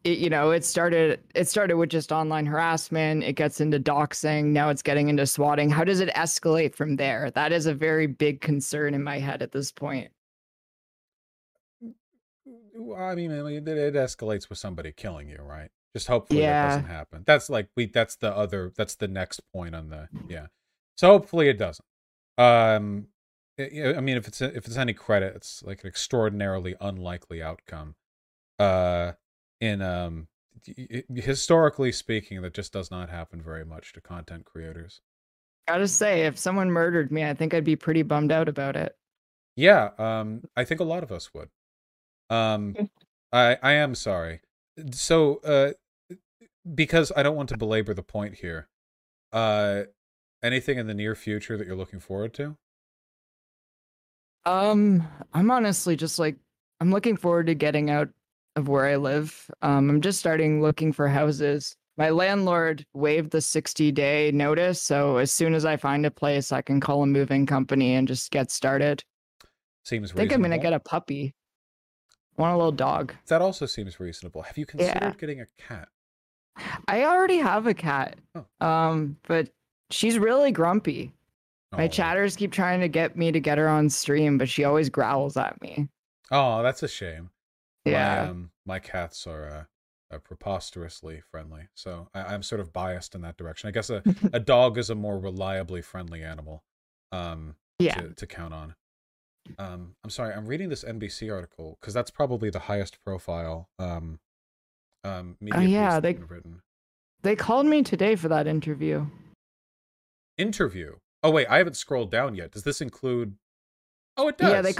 [0.02, 1.20] it, you know, it started.
[1.34, 3.22] It started with just online harassment.
[3.22, 4.46] It gets into doxing.
[4.46, 5.70] Now it's getting into swatting.
[5.70, 7.30] How does it escalate from there?
[7.30, 10.10] That is a very big concern in my head at this point.
[12.74, 15.70] I mean, I mean, it, it escalates with somebody killing you, right?
[15.94, 16.62] Just hopefully Yeah.
[16.68, 17.22] that doesn't happen.
[17.26, 17.86] That's like we.
[17.86, 18.72] That's the other.
[18.76, 20.08] That's the next point on the.
[20.28, 20.46] Yeah.
[20.96, 21.84] So hopefully it doesn't.
[22.36, 23.08] Um,
[23.58, 27.94] I I mean, if it's if it's any credit, it's like an extraordinarily unlikely outcome.
[28.58, 29.12] Uh,
[29.60, 30.26] in um,
[31.14, 35.00] historically speaking, that just does not happen very much to content creators.
[35.68, 38.96] Gotta say, if someone murdered me, I think I'd be pretty bummed out about it.
[39.56, 41.48] Yeah, um, I think a lot of us would.
[42.30, 42.74] Um,
[43.32, 44.40] I I am sorry.
[44.92, 45.72] So, uh,
[46.74, 48.68] because I don't want to belabor the point here.
[49.32, 49.82] Uh,
[50.42, 52.56] anything in the near future that you're looking forward to?
[54.46, 56.36] Um, I'm honestly just like
[56.80, 58.08] I'm looking forward to getting out
[58.56, 59.50] of where I live.
[59.62, 61.76] Um, I'm just starting looking for houses.
[61.96, 66.52] My landlord waived the 60 day notice, so as soon as I find a place,
[66.52, 69.02] I can call a moving company and just get started.
[69.84, 71.34] Seems I think I'm gonna get a puppy.
[72.36, 73.14] I want a little dog.
[73.28, 74.42] That also seems reasonable.
[74.42, 75.12] Have you considered Yeah.
[75.18, 75.88] getting a cat?
[76.88, 78.18] I already have a cat.
[78.34, 78.66] Oh.
[78.66, 79.50] Um, but
[79.90, 81.12] she's really grumpy.
[81.72, 81.88] My Oh.
[81.88, 85.36] chatters keep trying to get me to get her on stream, but she always growls
[85.36, 85.88] at me.
[86.30, 87.30] Oh, that's a shame.
[87.84, 88.24] Yeah.
[88.24, 89.48] My, um, my cats are
[90.10, 93.68] uh, uh, preposterously friendly, so I, I'm sort of biased in that direction.
[93.68, 96.62] I guess a, a dog is a more reliably friendly animal
[97.12, 97.94] um, yeah.
[97.94, 98.74] to, to count on.
[99.58, 104.18] Um, I'm sorry, I'm reading this NBC article because that's probably the highest profile um,
[105.04, 106.60] um, media piece Oh, yeah, they- written.
[107.22, 109.06] They called me today for that interview.
[110.36, 110.96] Interview.
[111.22, 112.50] Oh wait, I haven't scrolled down yet.
[112.50, 113.36] Does this include?
[114.16, 114.50] Oh, it does.
[114.50, 114.74] Yeah, they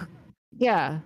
[0.57, 0.99] Yeah.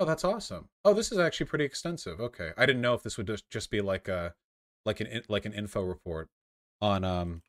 [0.00, 0.68] Oh, that's awesome.
[0.84, 2.20] Oh, this is actually pretty extensive.
[2.20, 4.34] Okay, I didn't know if this would just just be like a
[4.86, 6.28] like an like an info report
[6.80, 7.42] on um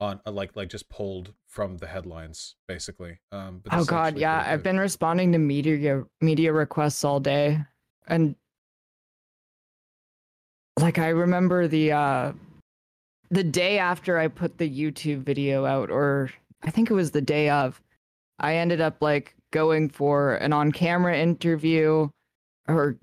[0.00, 3.18] on uh, like like just pulled from the headlines basically.
[3.32, 4.44] Um, but Oh god, yeah.
[4.46, 7.60] I've been responding to media media requests all day.
[8.06, 8.36] And
[10.78, 12.32] like I remember the uh
[13.30, 16.30] the day after I put the YouTube video out or
[16.62, 17.80] I think it was the day of
[18.38, 22.08] I ended up like going for an on-camera interview
[22.68, 22.98] or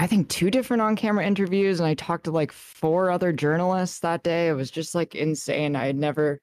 [0.00, 4.22] I think two different on-camera interviews and I talked to like four other journalists that
[4.22, 4.48] day.
[4.48, 5.76] It was just like insane.
[5.76, 6.40] I had never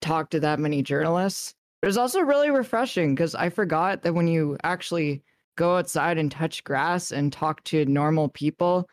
[0.00, 1.54] talked to that many journalists.
[1.82, 5.22] It was also really refreshing because I forgot that when you actually
[5.56, 8.88] go outside and touch grass and talk to normal people,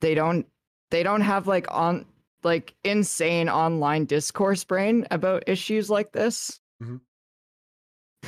[0.00, 0.46] they don't
[0.92, 2.06] they don't have like on
[2.44, 6.60] like insane online discourse brain about issues like this.
[6.80, 6.98] Mm-hmm.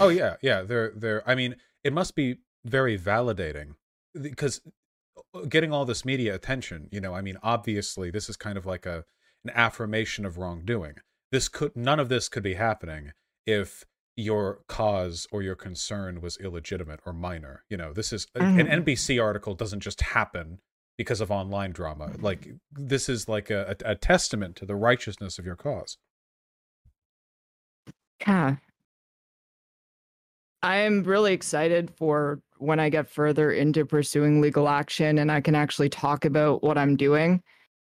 [0.01, 0.63] Oh yeah, yeah.
[0.63, 1.23] They're they're.
[1.31, 3.77] I mean, it must be very validating
[4.21, 4.61] because
[5.49, 6.89] getting all this media attention.
[6.91, 9.05] You know, I mean, obviously, this is kind of like a
[9.45, 10.95] an affirmation of wrongdoing.
[11.31, 13.13] This could none of this could be happening
[13.47, 13.85] if
[14.17, 17.63] your cause or your concern was illegitimate or minor.
[17.71, 18.71] You know, this is an Mhm.
[18.85, 20.59] NBC article doesn't just happen
[20.97, 22.11] because of online drama.
[22.19, 25.99] Like this is like a, a, a testament to the righteousness of your cause.
[28.27, 28.57] Yeah.
[30.63, 35.41] I am really excited for when I get further into pursuing legal action and I
[35.41, 37.43] can actually talk about what I'm doing.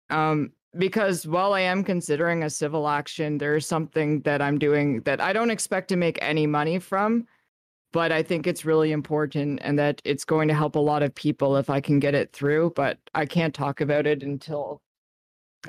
[0.10, 5.02] Um, because while I am considering a civil action, there is something that I'm doing
[5.02, 7.26] that I don't expect to make any money from,
[7.94, 11.16] but I think it's really important and that it's going to help a lot of
[11.16, 12.74] people if I can get it through.
[12.76, 14.82] But I can't talk about it until,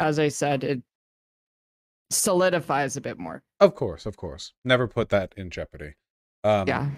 [0.00, 0.82] as I said, it
[2.10, 3.42] solidifies a bit more.
[3.60, 4.52] Of course, of course.
[4.64, 5.94] Never put that in jeopardy.
[6.42, 6.90] Um, Yeah.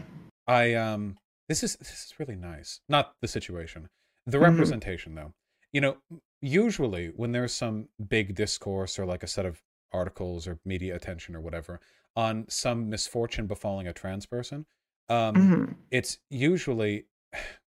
[0.47, 1.19] I um
[1.49, 2.81] this is this is really nice.
[2.89, 3.89] Not the situation.
[4.27, 4.43] The Mhm.
[4.43, 5.35] representation though.
[5.73, 5.97] You know,
[6.41, 11.35] usually when there's some big discourse or like a set of articles or media attention
[11.35, 11.81] or whatever
[12.17, 14.67] on some misfortune befalling a trans person,
[15.09, 15.77] um Mhm.
[15.91, 17.07] it's usually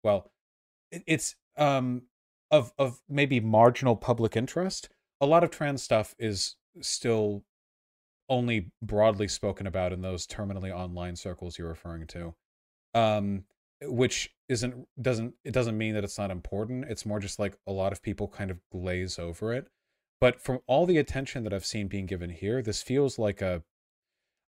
[0.02, 0.32] well
[0.90, 2.08] it's um
[2.50, 4.88] of of maybe marginal public interest
[5.20, 7.44] a lot of trans stuff is still
[8.28, 12.34] only broadly spoken about in those terminally online circles you're referring to
[12.94, 13.44] um
[13.82, 16.86] which isn't doesn't it doesn't mean that it's not important.
[16.88, 19.68] It's more just like a lot of people kind of glaze over it.
[20.20, 23.62] But from all the attention that i've seen being given here this feels like a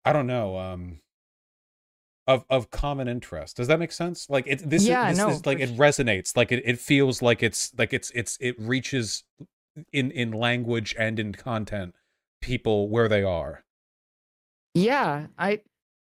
[0.05, 1.01] i don't know um
[2.29, 3.57] of of common interest.
[3.57, 4.29] Does that make sense?
[4.29, 6.37] Like it this, Yeah, is, this no, is like it resonates.
[6.37, 9.25] Like it, it feels like it's like it's it's it reaches
[9.93, 11.95] in in language and in content
[12.43, 13.65] people where they are.
[14.75, 15.63] Yeah, I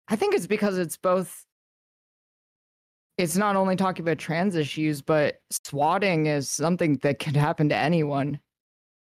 [0.10, 1.46] I think it's because it's both
[3.20, 7.76] it's not only talking about trans issues, but swatting is something that can happen to
[7.76, 8.40] anyone.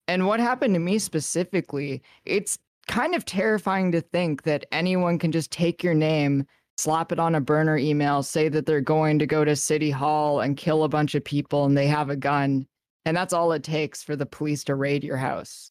[0.08, 5.32] And what happened to me specifically, it's kind of terrifying to think that anyone can
[5.32, 6.46] just take your name,
[6.78, 10.40] slap it on a burner email, say that they're going to go to City Hall
[10.40, 12.66] and kill a bunch of people and they have a gun.
[13.04, 15.70] And that's all it takes for the police to raid your house.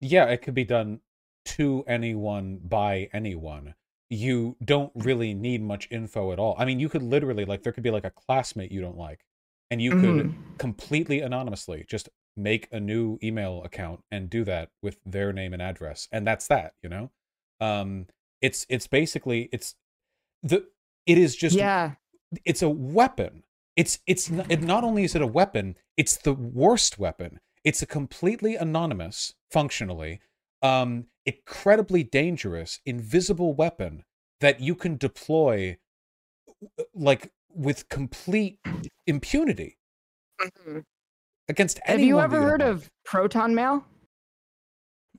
[0.00, 1.00] yeah it could be done
[1.44, 3.74] to anyone by anyone
[4.10, 7.72] you don't really need much info at all i mean you could literally like there
[7.72, 9.24] could be like a classmate you don't like
[9.70, 10.58] and you could Mhm.
[10.58, 15.60] completely anonymously just make a new email account and do that with their name and
[15.60, 17.10] address and that's that you know
[17.60, 18.06] um
[18.40, 19.74] it's it's basically it's
[20.42, 20.66] the
[21.04, 21.92] it is just yeah.
[22.44, 23.42] it's a weapon
[23.76, 27.82] it's it's n- it not only is it a weapon it's the worst weapon it's
[27.82, 30.20] a completely anonymous functionally
[30.62, 34.04] um incredibly dangerous invisible weapon
[34.40, 35.76] that you can deploy
[36.78, 38.58] uh, like with complete
[39.06, 39.76] impunity
[41.48, 42.20] against anyone.
[42.22, 43.84] Have you ever heard of Proton Mail?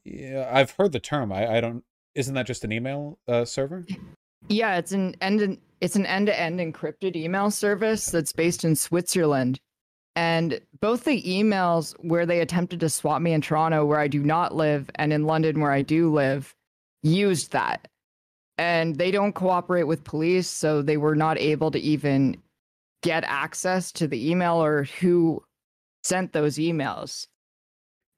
[0.05, 1.83] yeah i've heard the term i i don't
[2.15, 3.85] isn't that just an email uh server
[4.47, 9.59] Yeah, it's an end it's an end-to-end encrypted email service that's based in Switzerland.
[10.19, 14.21] And both the emails where they attempted to swap me in Toronto where I do
[14.21, 16.53] not live and in London where I do live
[17.03, 17.87] used that.
[18.57, 22.35] And they don't cooperate with police, so they were not able to even
[23.01, 25.41] get access to the email or who
[26.03, 27.25] sent those emails.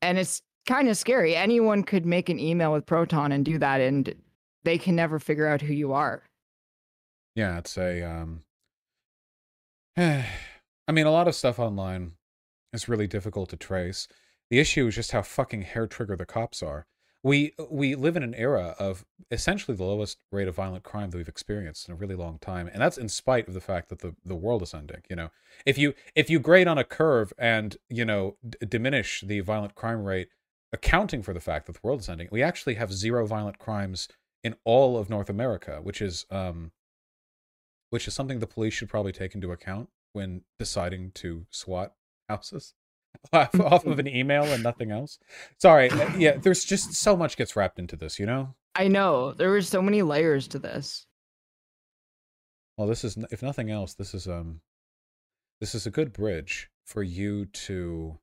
[0.02, 1.36] And it's kind of scary.
[1.36, 4.16] Anyone could make an email with Proton and do that and
[4.64, 6.24] they can never figure out who you are.
[7.36, 8.42] Yeah, it's a um
[10.92, 12.16] I mean a lot of stuff online
[12.74, 14.10] is really difficult to trace.
[14.50, 16.86] The issue is just how fucking hair trigger the cops are.
[17.24, 21.18] We we live in an era of essentially the lowest rate of violent crime that
[21.18, 24.00] we've experienced in a really long time, and that's in spite of the fact that
[24.00, 25.02] the, the world is ending.
[25.10, 25.30] You know,
[25.66, 29.76] if you if you grade on a curve and you know d- diminish the violent
[29.76, 30.28] crime rate,
[30.74, 34.10] accounting for the fact that the world is ending, we actually have zero violent crimes
[34.44, 36.74] in all of North America, which is um,
[37.92, 41.94] which is something the police should probably take into account when deciding to SWAT
[42.30, 42.74] houses
[43.34, 45.20] off, off of an email and nothing else.
[45.58, 48.56] Sorry, uh, yeah, there's just so much gets wrapped into this, you know.
[48.76, 51.06] I know there were so many layers to this.
[52.78, 54.62] Well, this is if nothing else, this is um,
[55.60, 58.18] this is a good bridge for you to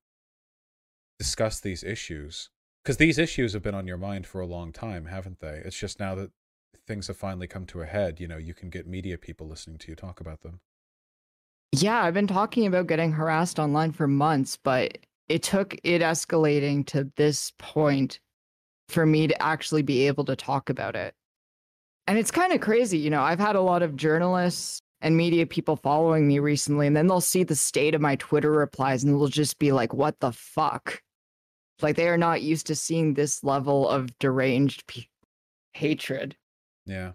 [1.19, 2.51] discuss these issues
[2.83, 5.61] because these issues have been on your mind for a long time, haven't they?
[5.65, 6.31] It's just now that
[6.87, 9.79] things have finally come to a head, you know, you can get media people listening
[9.79, 10.61] to you talk about them.
[11.73, 16.87] Yeah, I've been talking about getting harassed online for months, but it took it escalating
[16.87, 18.21] to this point
[18.89, 21.15] for me to actually be able to talk about it.
[22.07, 25.47] And it's kind of crazy, you know, I've had a lot of journalists and media
[25.47, 29.13] people following me recently, and then they'll see the state of my Twitter replies and
[29.13, 31.03] they'll just be like, what the fuck?
[31.83, 35.05] Like they are not used to seeing this level of deranged pe-
[35.75, 36.35] hatred.
[36.87, 37.13] Yeah.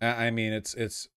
[0.00, 1.08] I mean, it's it's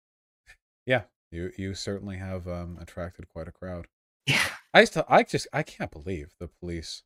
[0.86, 1.03] yeah,
[1.34, 3.88] you you certainly have um attracted quite a crowd.
[4.26, 4.39] Yeah.
[4.74, 7.04] I used to, I just I can't believe the police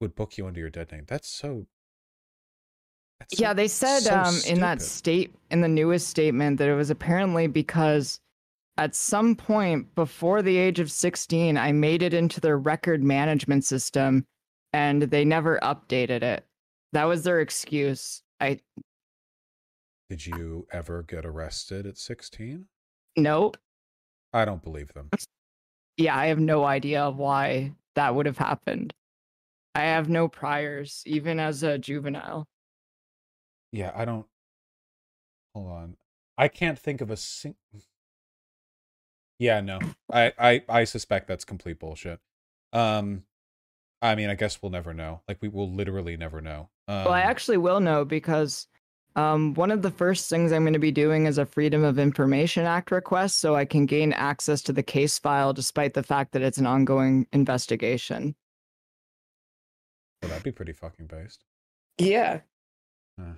[0.00, 1.04] would book you under your dead name.
[1.08, 1.66] That's so
[3.18, 6.68] that's so- Yeah, they said so um, in that state in the newest statement that
[6.68, 8.20] it was apparently because
[8.76, 13.64] at some point before the age of 16, I made it into their record management
[13.64, 14.24] system
[14.72, 16.44] and they never updated it.
[16.92, 18.22] That was their excuse.
[18.40, 18.60] I
[20.08, 22.66] Did you ever get arrested at 16?
[23.16, 23.56] Nope.
[24.32, 25.10] I don't believe them.
[25.96, 28.94] Yeah, I have no idea why that would have happened.
[29.74, 32.46] I have no priors, even as a juvenile.
[33.72, 34.26] Yeah, I don't
[35.54, 35.96] Hold on.
[36.36, 37.56] I can't think of a sing
[39.38, 39.80] Yeah, no.
[40.12, 42.20] I, I I suspect that's complete bullshit.
[42.72, 43.24] Um
[44.00, 45.22] I mean, I guess we'll never know.
[45.26, 46.70] Like we will literally never know.
[46.86, 48.68] Um, well, I actually will know because
[49.18, 51.98] um, one of the first things I'm going to be doing is a Freedom of
[51.98, 56.32] Information Act request so I can gain access to the case file despite the fact
[56.32, 58.36] that it's an ongoing investigation.
[60.22, 61.44] well, that'd be pretty fucking based.
[61.98, 62.40] Yeah.
[63.18, 63.34] Huh.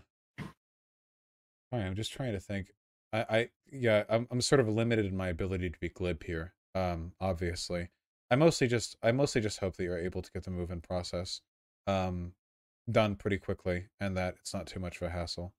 [1.72, 2.72] Right, I'm just trying to think.
[3.12, 6.52] I, I yeah, I'm I'm sort of limited in my ability to be glib here.
[6.74, 7.88] Um, obviously.
[8.30, 10.80] I mostly just I mostly just hope that you're able to get the move in
[10.80, 11.40] process
[11.86, 12.34] um
[12.90, 15.54] done pretty quickly and that it's not too much of a hassle.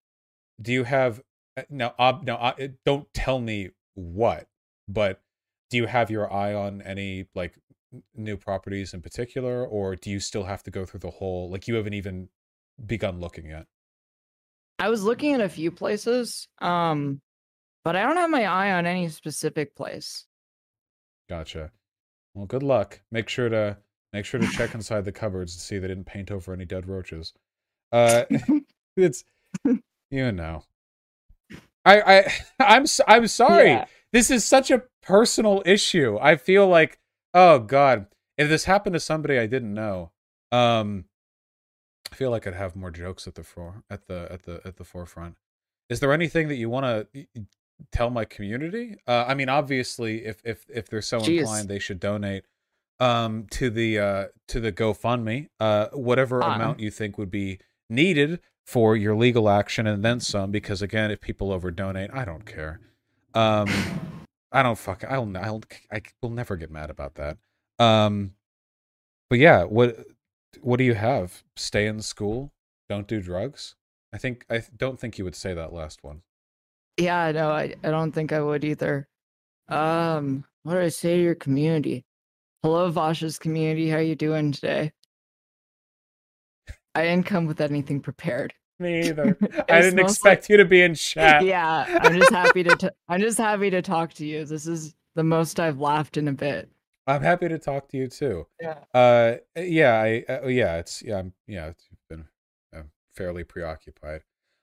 [0.62, 1.22] Do you have
[1.58, 4.48] uh, now ob, now uh, don't tell me what,
[4.88, 5.22] but
[5.70, 7.56] do you have your eye on any like
[8.16, 11.68] new properties in particular or do you still have to go through the whole like
[11.68, 12.30] you haven't even
[12.86, 13.66] begun looking yet?
[14.80, 17.22] I was looking at a few places, um,
[17.84, 20.26] but I don't have my eye on any specific place.
[21.30, 21.72] Gotcha.
[22.34, 23.02] Well, good luck.
[23.12, 23.78] Make sure to
[24.14, 26.88] make sure to check inside the cupboards to see they didn't paint over any dead
[26.88, 27.34] roaches.
[27.92, 28.24] Uh,
[28.98, 29.24] it's
[30.12, 30.64] you know.
[31.84, 33.70] I I I'm I'm sorry.
[33.70, 33.86] Yeah.
[34.14, 36.18] This is such a personal issue.
[36.22, 37.00] I feel like
[37.34, 38.08] oh god,
[38.38, 40.12] if this happened to somebody I didn't know,
[40.52, 41.06] um,
[42.12, 44.78] I feel like I'd have more jokes at the fore at the at the at
[44.78, 45.38] the forefront.
[45.90, 47.26] Is there anything that you want to
[47.92, 48.98] tell my community?
[49.08, 51.40] Uh, I mean, obviously, if if if they're so Jeez.
[51.40, 52.44] inclined, they should donate
[53.00, 56.54] um to the uh to the GoFundMe, uh whatever Ah.
[56.56, 57.60] amount you think would be
[57.90, 60.52] needed for your legal action and then some.
[60.52, 62.80] Because again, if people over donate, I don't care.
[63.34, 63.70] Um,
[64.52, 65.04] I don't fuck.
[65.04, 67.38] I'll I'll I will never get mad about that.
[67.80, 68.34] Um,
[69.30, 70.06] but yeah, what
[70.62, 71.44] what do you have?
[71.56, 72.52] Stay in school,
[72.90, 73.76] don't do drugs.
[74.14, 76.22] I think I don't think you would say that last one.
[76.98, 79.08] Yeah, no, I, I don't think I would either.
[79.70, 82.06] Um, what do I say to your community?
[82.62, 83.90] Hello, Vaush's community.
[83.90, 84.92] How you doing today?
[86.96, 88.54] I didn't come with anything prepared.
[88.80, 89.38] Me either.
[89.70, 91.44] I didn't expect you to be in chat.
[91.46, 92.76] yeah, I'm just happy to.
[92.76, 94.44] T- I'm just happy to talk to you.
[94.46, 96.70] This is the most I've laughed in a bit.
[97.08, 98.48] I'm happy to talk to you too.
[98.60, 98.78] Yeah.
[98.94, 102.26] Uh, yeah, I, uh, yeah, it's, yeah, I'm, yeah, it's been
[102.76, 102.84] uh,
[103.16, 104.22] fairly preoccupied.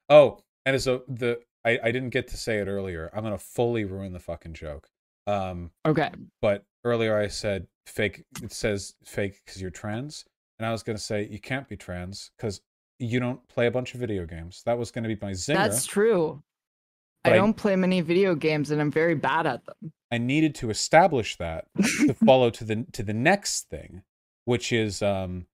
[0.08, 3.10] Oh, and so the, I, I didn't get to say it earlier.
[3.12, 4.88] I'm gonna fully ruin the fucking joke.
[5.26, 6.10] Um, Okay.
[6.40, 8.24] but earlier I said fake.
[8.42, 10.24] It says fake because you're trans,
[10.58, 12.60] and I was gonna say you can't be trans because
[12.98, 14.62] you don't play a bunch of video games.
[14.66, 15.54] That was gonna be my zinger.
[15.54, 16.42] That's true.
[17.24, 19.92] I don't play many video games and I'm very bad at them.
[20.10, 24.02] I needed to establish that to follow to the to the next thing,
[24.44, 25.46] which is um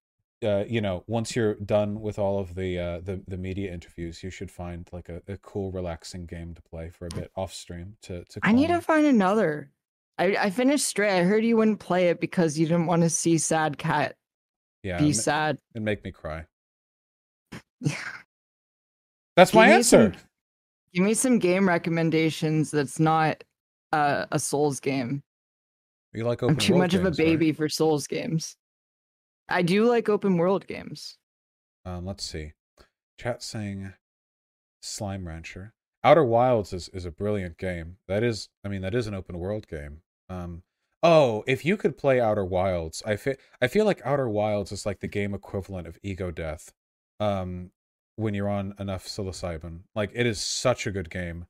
[0.43, 4.23] uh, you know, once you're done with all of the uh the, the media interviews,
[4.23, 7.53] you should find like a, a cool, relaxing game to play for a bit off
[7.53, 9.71] stream to to I need to find another.
[10.17, 11.19] I, I finished Stray.
[11.19, 14.15] I heard you wouldn't play it because you didn't want to see sad cat
[14.85, 15.57] yeah, be sad.
[15.73, 16.45] and make me cry.
[17.81, 17.95] Yeah.
[19.35, 20.13] That's my Give me answer.
[20.13, 20.21] some-
[20.93, 23.43] Give me some game recommendations that's not
[23.91, 25.23] uh, a Souls game.
[26.13, 27.25] You like open I'm too much of a games, right?
[27.25, 28.55] baby for Souls games.
[29.49, 31.17] I do like open world games.
[31.83, 32.53] Um, let's see.
[33.19, 33.91] Chat saying
[34.81, 35.73] Slime Rancher.
[36.03, 37.97] Outer Wilds is, is a brilliant game.
[38.07, 39.97] That is, I mean, that is an open world game.
[40.29, 40.63] Um,
[41.05, 44.85] oh, if you could play Outer Wilds, I feel I feel like Outer Wilds is
[44.85, 46.73] like the game equivalent of Ego Death.
[47.19, 47.71] Um,
[48.17, 51.45] when you're on enough psilocybin, like it is such a good game.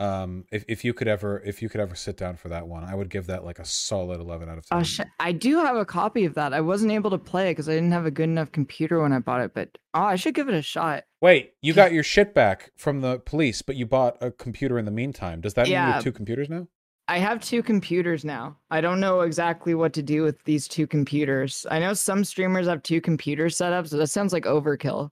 [0.00, 2.84] Um, if if you could ever if you could ever sit down for that one,
[2.84, 4.78] I would give that like a solid eleven out of ten.
[4.78, 5.06] Oh, shit.
[5.20, 6.52] I do have a copy of that.
[6.52, 9.12] I wasn't able to play it because I didn't have a good enough computer when
[9.12, 11.04] I bought it, but oh, I should give it a shot.
[11.20, 14.84] Wait, you got your shit back from the police, but you bought a computer in
[14.84, 15.40] the meantime.
[15.40, 16.66] Does that mean you have two computers now?
[17.06, 18.56] I have two computers now.
[18.70, 21.66] I don't know exactly what to do with these two computers.
[21.70, 25.10] I know some streamers have two computers set up, so that sounds like overkill.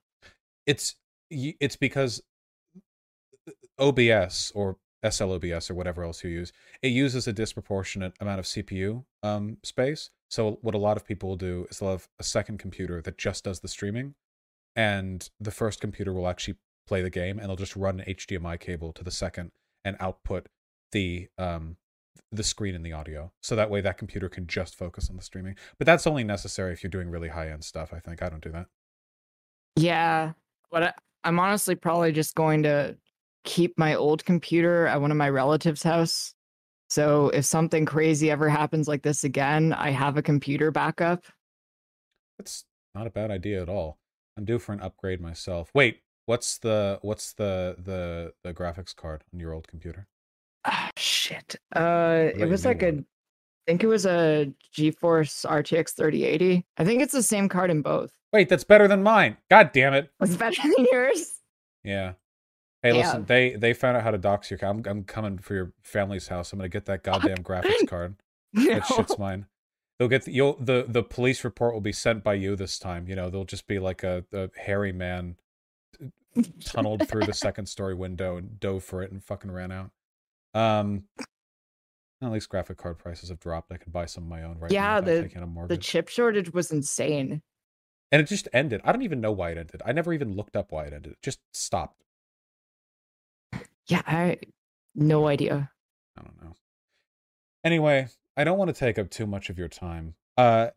[0.66, 0.96] It's
[1.30, 2.22] it's because
[3.78, 9.04] OBS or SLOBS or whatever else you use, it uses a disproportionate amount of CPU
[9.22, 10.10] um, space.
[10.30, 13.18] So what a lot of people will do is they'll have a second computer that
[13.18, 14.14] just does the streaming,
[14.76, 18.58] and the first computer will actually play the game, and they'll just run an HDMI
[18.58, 19.50] cable to the second
[19.84, 20.46] and output
[20.92, 21.76] the um
[22.30, 23.32] the screen and the audio.
[23.42, 25.56] So that way that computer can just focus on the streaming.
[25.78, 27.92] But that's only necessary if you're doing really high end stuff.
[27.92, 28.66] I think I don't do that.
[29.76, 30.32] Yeah,
[30.70, 30.92] but I,
[31.24, 32.96] I'm honestly probably just going to
[33.44, 36.34] keep my old computer at one of my relatives' house.
[36.88, 41.24] So if something crazy ever happens like this again, I have a computer backup.
[42.38, 43.98] That's not a bad idea at all.
[44.36, 45.70] I'm due for an upgrade myself.
[45.74, 50.06] Wait, what's the what's the the the graphics card on your old computer?
[50.64, 51.56] Ah, shit.
[51.74, 53.06] Uh, it was like a, one.
[53.66, 56.64] I think it was a GeForce RTX 3080.
[56.78, 58.12] I think it's the same card in both.
[58.32, 59.36] Wait, that's better than mine.
[59.50, 60.10] God damn it.
[60.20, 61.40] Was better than yours?
[61.84, 62.12] Yeah.
[62.82, 63.06] Hey, Yeah.
[63.06, 64.58] listen, they they found out how to dox your.
[64.64, 66.52] I'm I'm coming for your family's house.
[66.52, 68.16] I'm gonna get that goddamn graphics card.
[68.52, 68.64] No.
[68.74, 69.46] That shit's mine.
[69.98, 73.06] They'll get the, you'll the the police report will be sent by you this time.
[73.08, 75.36] You know, they'll just be like a, a hairy man
[76.64, 79.90] tunneled through the second story window and dove for it and fucking ran out.
[80.54, 81.04] Um,
[82.22, 83.72] at least graphic card prices have dropped.
[83.72, 86.52] I can buy some of my own right Yeah, now without the- The chip shortage
[86.52, 87.42] was insane.
[88.12, 88.80] and it just ended.
[88.84, 89.80] I don't even know why it ended.
[89.86, 91.12] I never even looked up why it ended.
[91.12, 92.04] It just stopped.
[93.86, 94.38] Yeah, I
[94.94, 95.70] no idea.
[96.18, 96.56] I don't know.
[97.64, 100.14] Anyway, I don't want to take up too much of your time.
[100.36, 100.70] Uh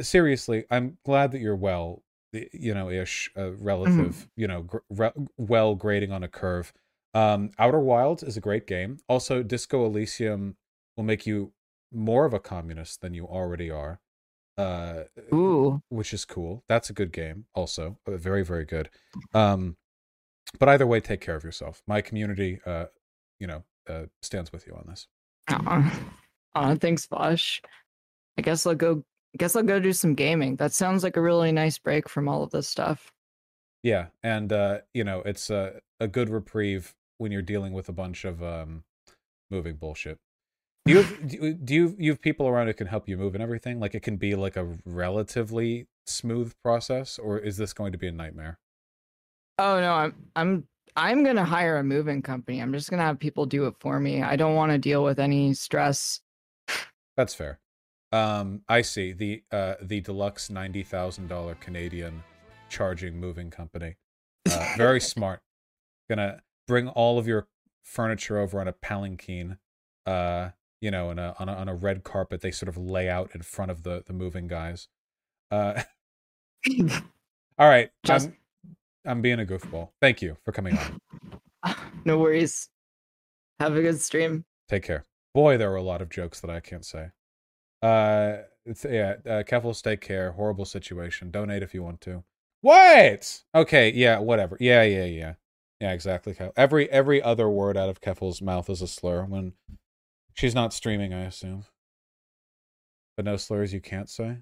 [0.00, 2.02] seriously, I'm glad that you're well,
[2.32, 6.72] you know, ish, uh, relative, you know, gr- re- well grading on a curve.
[7.14, 8.98] Um Outer Wilds is a great game.
[9.08, 10.56] Also, Disco Elysium
[10.96, 11.52] will make you
[11.92, 14.00] more of a communist than you already are.
[14.56, 16.64] Uh Ooh, which is cool.
[16.68, 17.98] That's a good game also.
[18.06, 18.90] Uh, very very good.
[19.34, 19.76] Um
[20.58, 21.82] but either way take care of yourself.
[21.86, 22.86] My community uh
[23.38, 25.06] you know, uh stands with you on this.
[25.48, 26.00] Aw.
[26.54, 27.60] Aw, thanks, Vaush.
[28.36, 29.04] I guess I'll go.
[29.34, 30.56] I guess I'll go do some gaming.
[30.56, 33.12] That sounds like a really nice break from all of this stuff.
[33.82, 37.92] Yeah, and uh, you know, it's a a good reprieve when you're dealing with a
[37.92, 38.84] bunch of um
[39.50, 40.18] moving bullshit.
[40.86, 41.28] Do you have,
[41.64, 43.80] do you you have people around who can help you move and everything?
[43.80, 48.08] Like it can be like a relatively smooth process, or is this going to be
[48.08, 48.58] a nightmare?
[49.58, 52.60] Oh no, I'm I'm I'm gonna hire a moving company.
[52.60, 54.22] I'm just gonna have people do it for me.
[54.22, 56.20] I don't want to deal with any stress.
[57.16, 57.58] That's fair.
[58.10, 62.22] Um, I see the uh the deluxe ninety thousand dollar Canadian
[62.68, 63.96] charging moving company.
[64.50, 65.40] Uh, very smart.
[66.08, 67.48] Gonna bring all of your
[67.82, 69.58] furniture over on a palanquin.
[70.06, 70.50] Uh,
[70.80, 72.40] you know, on a on a, on a red carpet.
[72.40, 74.86] They sort of lay out in front of the the moving guys.
[75.50, 75.82] Uh,
[77.58, 77.90] all right.
[78.04, 78.36] Just- I'm
[79.04, 79.88] I'm being a goofball.
[80.00, 81.74] Thank you for coming on.
[82.04, 82.68] no worries.
[83.58, 84.44] Have a good stream.
[84.68, 85.06] Take care.
[85.34, 87.08] Boy, there were a lot of jokes that I can't say.
[87.82, 88.38] Uh,
[88.84, 90.32] yeah, uh, Keffals, take care.
[90.32, 91.30] Horrible situation.
[91.30, 92.22] Donate if you want to.
[92.60, 93.42] What?
[93.54, 94.56] Okay, yeah, whatever.
[94.60, 95.34] Yeah, yeah, yeah.
[95.80, 96.36] Yeah, exactly.
[96.56, 99.52] Every every other word out of Keffals' mouth is a slur when
[100.34, 101.64] she's not streaming, I assume.
[103.16, 104.38] But no slurs you can't say.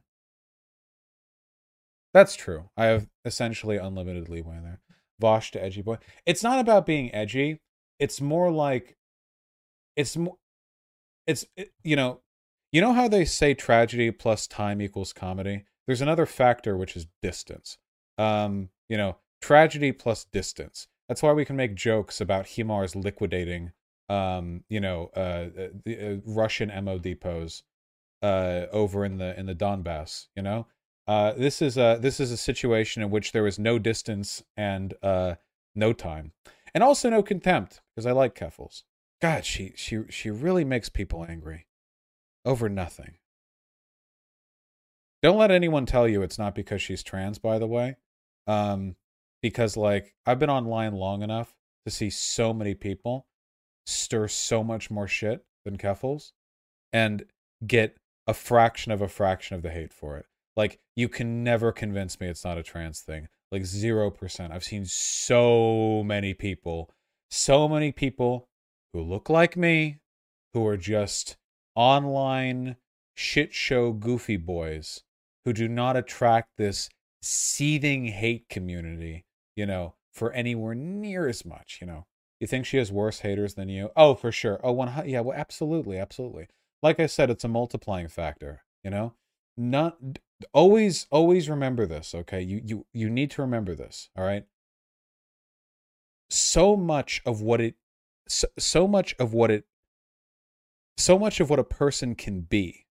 [2.14, 2.70] That's true.
[2.76, 4.80] I have essentially unlimited leeway there.
[5.20, 5.99] Vaush to edgy boy.
[6.24, 7.61] It's not about being edgy.
[7.99, 8.97] It's more like
[9.97, 10.37] it's more
[11.26, 12.20] it's it, you know
[12.72, 17.07] you know how they say tragedy plus time equals comedy there's another factor which is
[17.22, 17.78] distance
[18.18, 23.72] um you know tragedy plus distance that's why we can make jokes about HIMARS liquidating
[24.09, 25.46] um you know uh
[25.84, 27.62] the uh, russian mo depots
[28.22, 30.66] uh over in the in the donbass you know
[31.09, 34.94] uh this is a this is a situation in which there is no distance and
[35.02, 35.34] uh
[35.74, 36.30] no time
[36.72, 38.84] and also no contempt because i like Keffals
[39.20, 41.66] God, she she she really makes people angry
[42.44, 43.14] over nothing.
[45.22, 47.96] Don't let anyone tell you it's not because she's trans, by the way.
[48.46, 48.96] Um,
[49.43, 53.26] because like I've been online long enough to see so many people
[53.87, 56.32] stir so much more shit than Keffals
[56.93, 57.24] and
[57.66, 60.26] get a fraction of a fraction of the hate for it.
[60.57, 63.28] Like you can never convince me it's not a trans thing.
[63.53, 64.51] Like 0%.
[64.51, 66.91] I've seen so many people,
[67.30, 68.49] so many people
[68.93, 70.01] who look like me,
[70.53, 71.37] who are just
[71.76, 72.76] online
[73.14, 75.03] shit show goofy boys
[75.45, 76.89] who do not attract this
[77.22, 79.25] seething hate community,
[79.57, 82.07] you know, for anywhere near as much, you know.
[82.38, 83.90] You think she has worse haters than you?
[83.96, 84.61] Oh, for sure.
[84.62, 86.48] Oh, one, yeah, well, absolutely, absolutely.
[86.82, 89.14] Like I said, it's a multiplying factor, you know.
[89.57, 89.96] Not
[90.52, 92.42] always, always remember this, okay?
[92.42, 94.44] You, you, you need to remember this, all right.
[96.28, 97.76] So much of what it
[98.28, 99.64] so, so much of what it
[100.96, 102.86] so much of what a person can be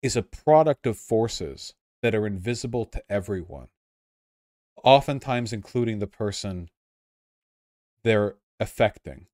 [0.00, 3.68] is a product of forces that are invisible to everyone
[4.84, 6.68] oftentimes including the person
[8.04, 9.26] they're affecting.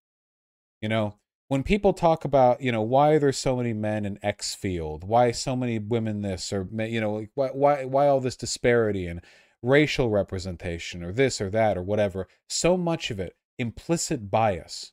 [0.81, 1.15] You know
[1.49, 5.03] when people talk about you know why are there so many men in x field
[5.03, 9.21] why so many women this or you know why why why all this disparity and
[9.63, 14.93] racial representation or this or that or whatever so much of it implicit bias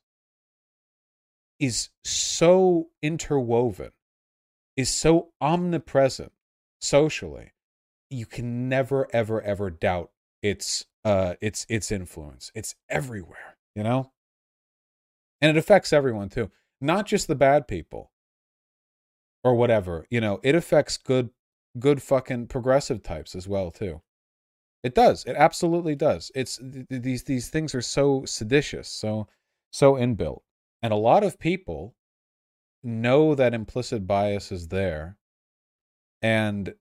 [1.59, 3.91] is so interwoven,
[4.75, 6.31] is so omnipresent
[6.81, 7.51] socially,
[8.09, 10.11] you can never, ever, ever doubt
[10.45, 12.51] its uh its its influence.
[12.53, 14.11] It's everywhere, you know?
[15.41, 18.11] And it affects everyone too, not just the bad people
[19.43, 20.05] or whatever.
[20.09, 21.31] You know, it affects good,
[21.79, 24.01] good fucking progressive types as well too.
[24.83, 25.25] It does.
[25.25, 26.31] It absolutely does.
[26.35, 29.27] It's th- these these things are so seditious, so
[29.71, 30.41] so inbuilt,
[30.83, 31.95] and a lot of people
[32.83, 35.17] know that implicit bias is there,
[36.21, 36.75] and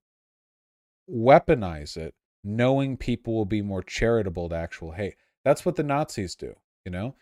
[1.10, 2.14] weaponize it,
[2.44, 5.16] knowing people will be more charitable to actual hate.
[5.44, 6.54] That's what the Nazis do.
[6.84, 7.14] You know,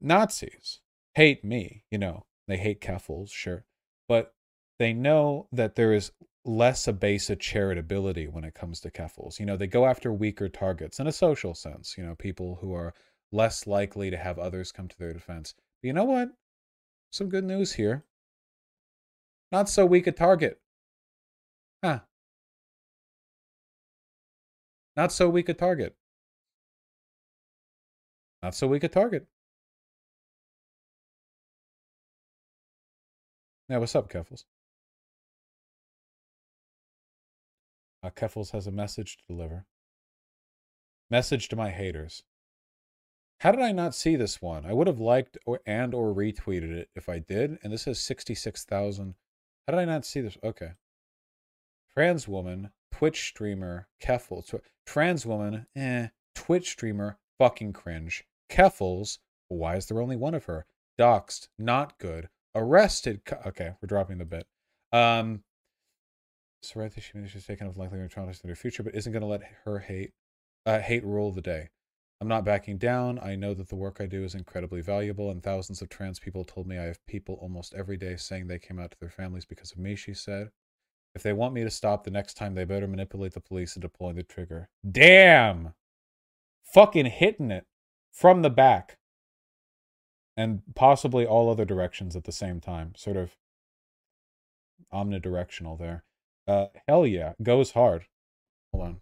[0.00, 0.80] Nazis
[1.14, 1.84] hate me.
[1.90, 3.64] You know, they hate Keffals, sure,
[4.08, 4.34] but
[4.78, 6.12] they know that there is
[6.44, 9.38] less a base of charitability when it comes to Keffals.
[9.38, 12.74] You know, they go after weaker targets in a social sense, you know, people who
[12.74, 12.94] are
[13.30, 15.54] less likely to have others come to their defense.
[15.80, 16.30] But you know what?
[17.10, 18.04] Some good news here.
[19.50, 20.60] Not so weak a target.
[21.84, 22.00] Huh.
[24.96, 25.96] Not so weak a target.
[28.42, 29.26] Not so weak a target.
[33.68, 34.44] Now, what's up, Keffals?
[38.02, 39.64] Uh, Keffals has a message to deliver.
[41.10, 42.24] Message to my haters.
[43.40, 44.66] How did I not see this one?
[44.66, 47.58] I would have liked or and or retweeted it if I did.
[47.62, 49.14] And this has 66,000.
[49.66, 50.36] How did I not see this?
[50.42, 50.72] Okay.
[51.94, 54.54] Trans woman, Twitch streamer, Keffals.
[54.86, 56.08] Trans woman, eh.
[56.34, 58.24] Twitch streamer, fucking cringe.
[58.48, 59.18] Keffals,
[59.48, 60.66] why is there only one of her?
[60.98, 62.28] Doxed, not good.
[62.54, 63.22] Arrested.
[63.46, 64.46] Okay, we're dropping the bit.
[64.92, 65.42] Um,
[66.62, 69.12] so right that she means she's taken of likely traumatize in her future, but isn't
[69.12, 70.12] going to let her hate
[70.64, 71.70] uh, hate rule the day.
[72.20, 73.18] I'm not backing down.
[73.18, 76.44] I know that the work I do is incredibly valuable, and thousands of trans people
[76.44, 79.44] told me I have people almost every day saying they came out to their families
[79.44, 80.50] because of me, she said.
[81.14, 83.82] If they want me to stop the next time, they better manipulate the police and
[83.82, 84.68] deploy the trigger.
[84.88, 85.74] Damn!
[86.72, 87.66] Fucking hitting it
[88.12, 88.98] from the back.
[90.36, 92.94] And possibly all other directions at the same time.
[92.96, 93.36] Sort of
[94.92, 96.04] omnidirectional there.
[96.46, 98.06] Uh, hell yeah, goes hard.
[98.72, 99.00] Hold on.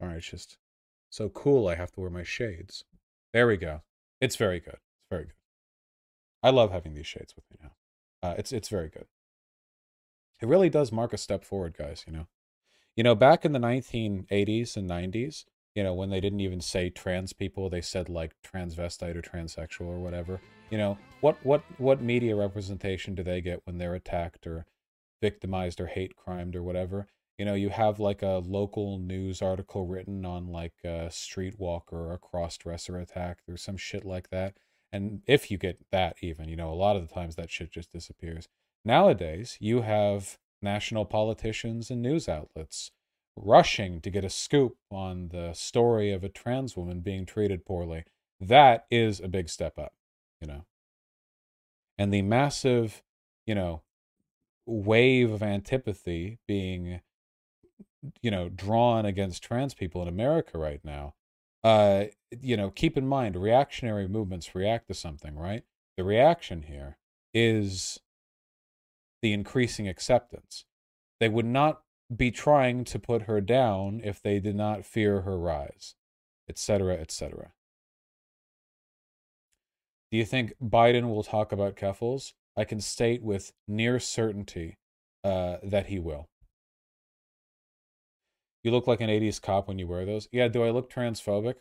[0.00, 0.58] All right, it's just
[1.10, 1.68] so cool.
[1.68, 2.84] I have to wear my shades.
[3.32, 3.82] There we go.
[4.20, 4.74] It's very good.
[4.74, 5.32] It's very good.
[6.42, 8.28] I love having these shades with me now.
[8.28, 9.06] Uh, it's it's very good.
[10.40, 12.04] It really does mark a step forward, guys.
[12.06, 12.26] You know,
[12.96, 16.90] you know, back in the 1980s and 90s, you know, when they didn't even say
[16.90, 20.40] trans people, they said like transvestite or transsexual or whatever.
[20.70, 24.66] You know, what what what media representation do they get when they're attacked or
[25.22, 27.06] victimized or hate crimed or whatever?
[27.38, 32.12] You know, you have like a local news article written on like a streetwalker or
[32.12, 34.56] a cross-dresser attack or some shit like that.
[34.90, 37.70] And if you get that even, you know, a lot of the times that shit
[37.70, 38.48] just disappears.
[38.88, 42.90] Nowadays, you have national politicians and news outlets
[43.36, 48.04] rushing to get a scoop on the story of a trans woman being treated poorly.
[48.40, 49.92] That is a big step up,
[50.40, 50.64] you know.
[51.98, 53.02] And the massive,
[53.46, 53.82] you know,
[54.64, 57.02] wave of antipathy being,
[58.22, 61.12] you know, drawn against trans people in America right now.
[61.62, 62.04] Uh,
[62.40, 65.64] you know, keep in mind, reactionary movements react to something, right?
[65.98, 66.96] The reaction here
[67.34, 68.00] is
[69.22, 70.64] the increasing acceptance.
[71.20, 71.82] They would not
[72.14, 75.94] be trying to put her down if they did not fear her rise,
[76.48, 77.52] etc., etc.
[80.10, 82.32] Do you think Biden will talk about Keffals?
[82.56, 84.78] I can state with near certainty
[85.22, 86.28] uh, that he will.
[88.64, 90.28] You look like an 80s cop when you wear those.
[90.32, 91.54] Yeah, do I look transphobic?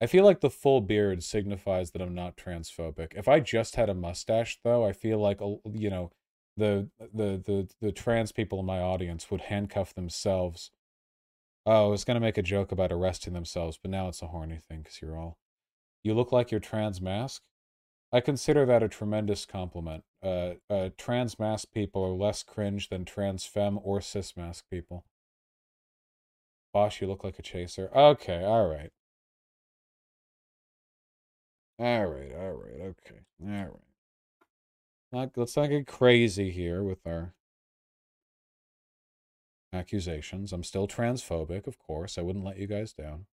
[0.00, 3.14] I feel like the full beard signifies that I'm not transphobic.
[3.16, 5.40] If I just had a mustache, though, I feel like,
[5.72, 6.12] you know,
[6.56, 10.70] the the the the trans people in my audience would handcuff themselves.
[11.66, 14.58] Oh, I was gonna make a joke about arresting themselves, but now it's a horny
[14.58, 15.38] thing because you're all.
[16.04, 17.42] You look like you're trans mask.
[18.12, 20.04] I consider that a tremendous compliment.
[20.22, 25.04] Uh, uh, trans mask people are less cringe than trans femme or cis mask people.
[26.74, 27.90] Vaush, you look like a chaser.
[27.94, 28.90] Okay, all right.
[31.78, 33.70] All right, all right, okay, all right.
[35.12, 37.34] Not, let's not get crazy here with our
[39.72, 40.52] accusations.
[40.52, 42.18] I'm still transphobic, of course.
[42.18, 43.26] I wouldn't let you guys down.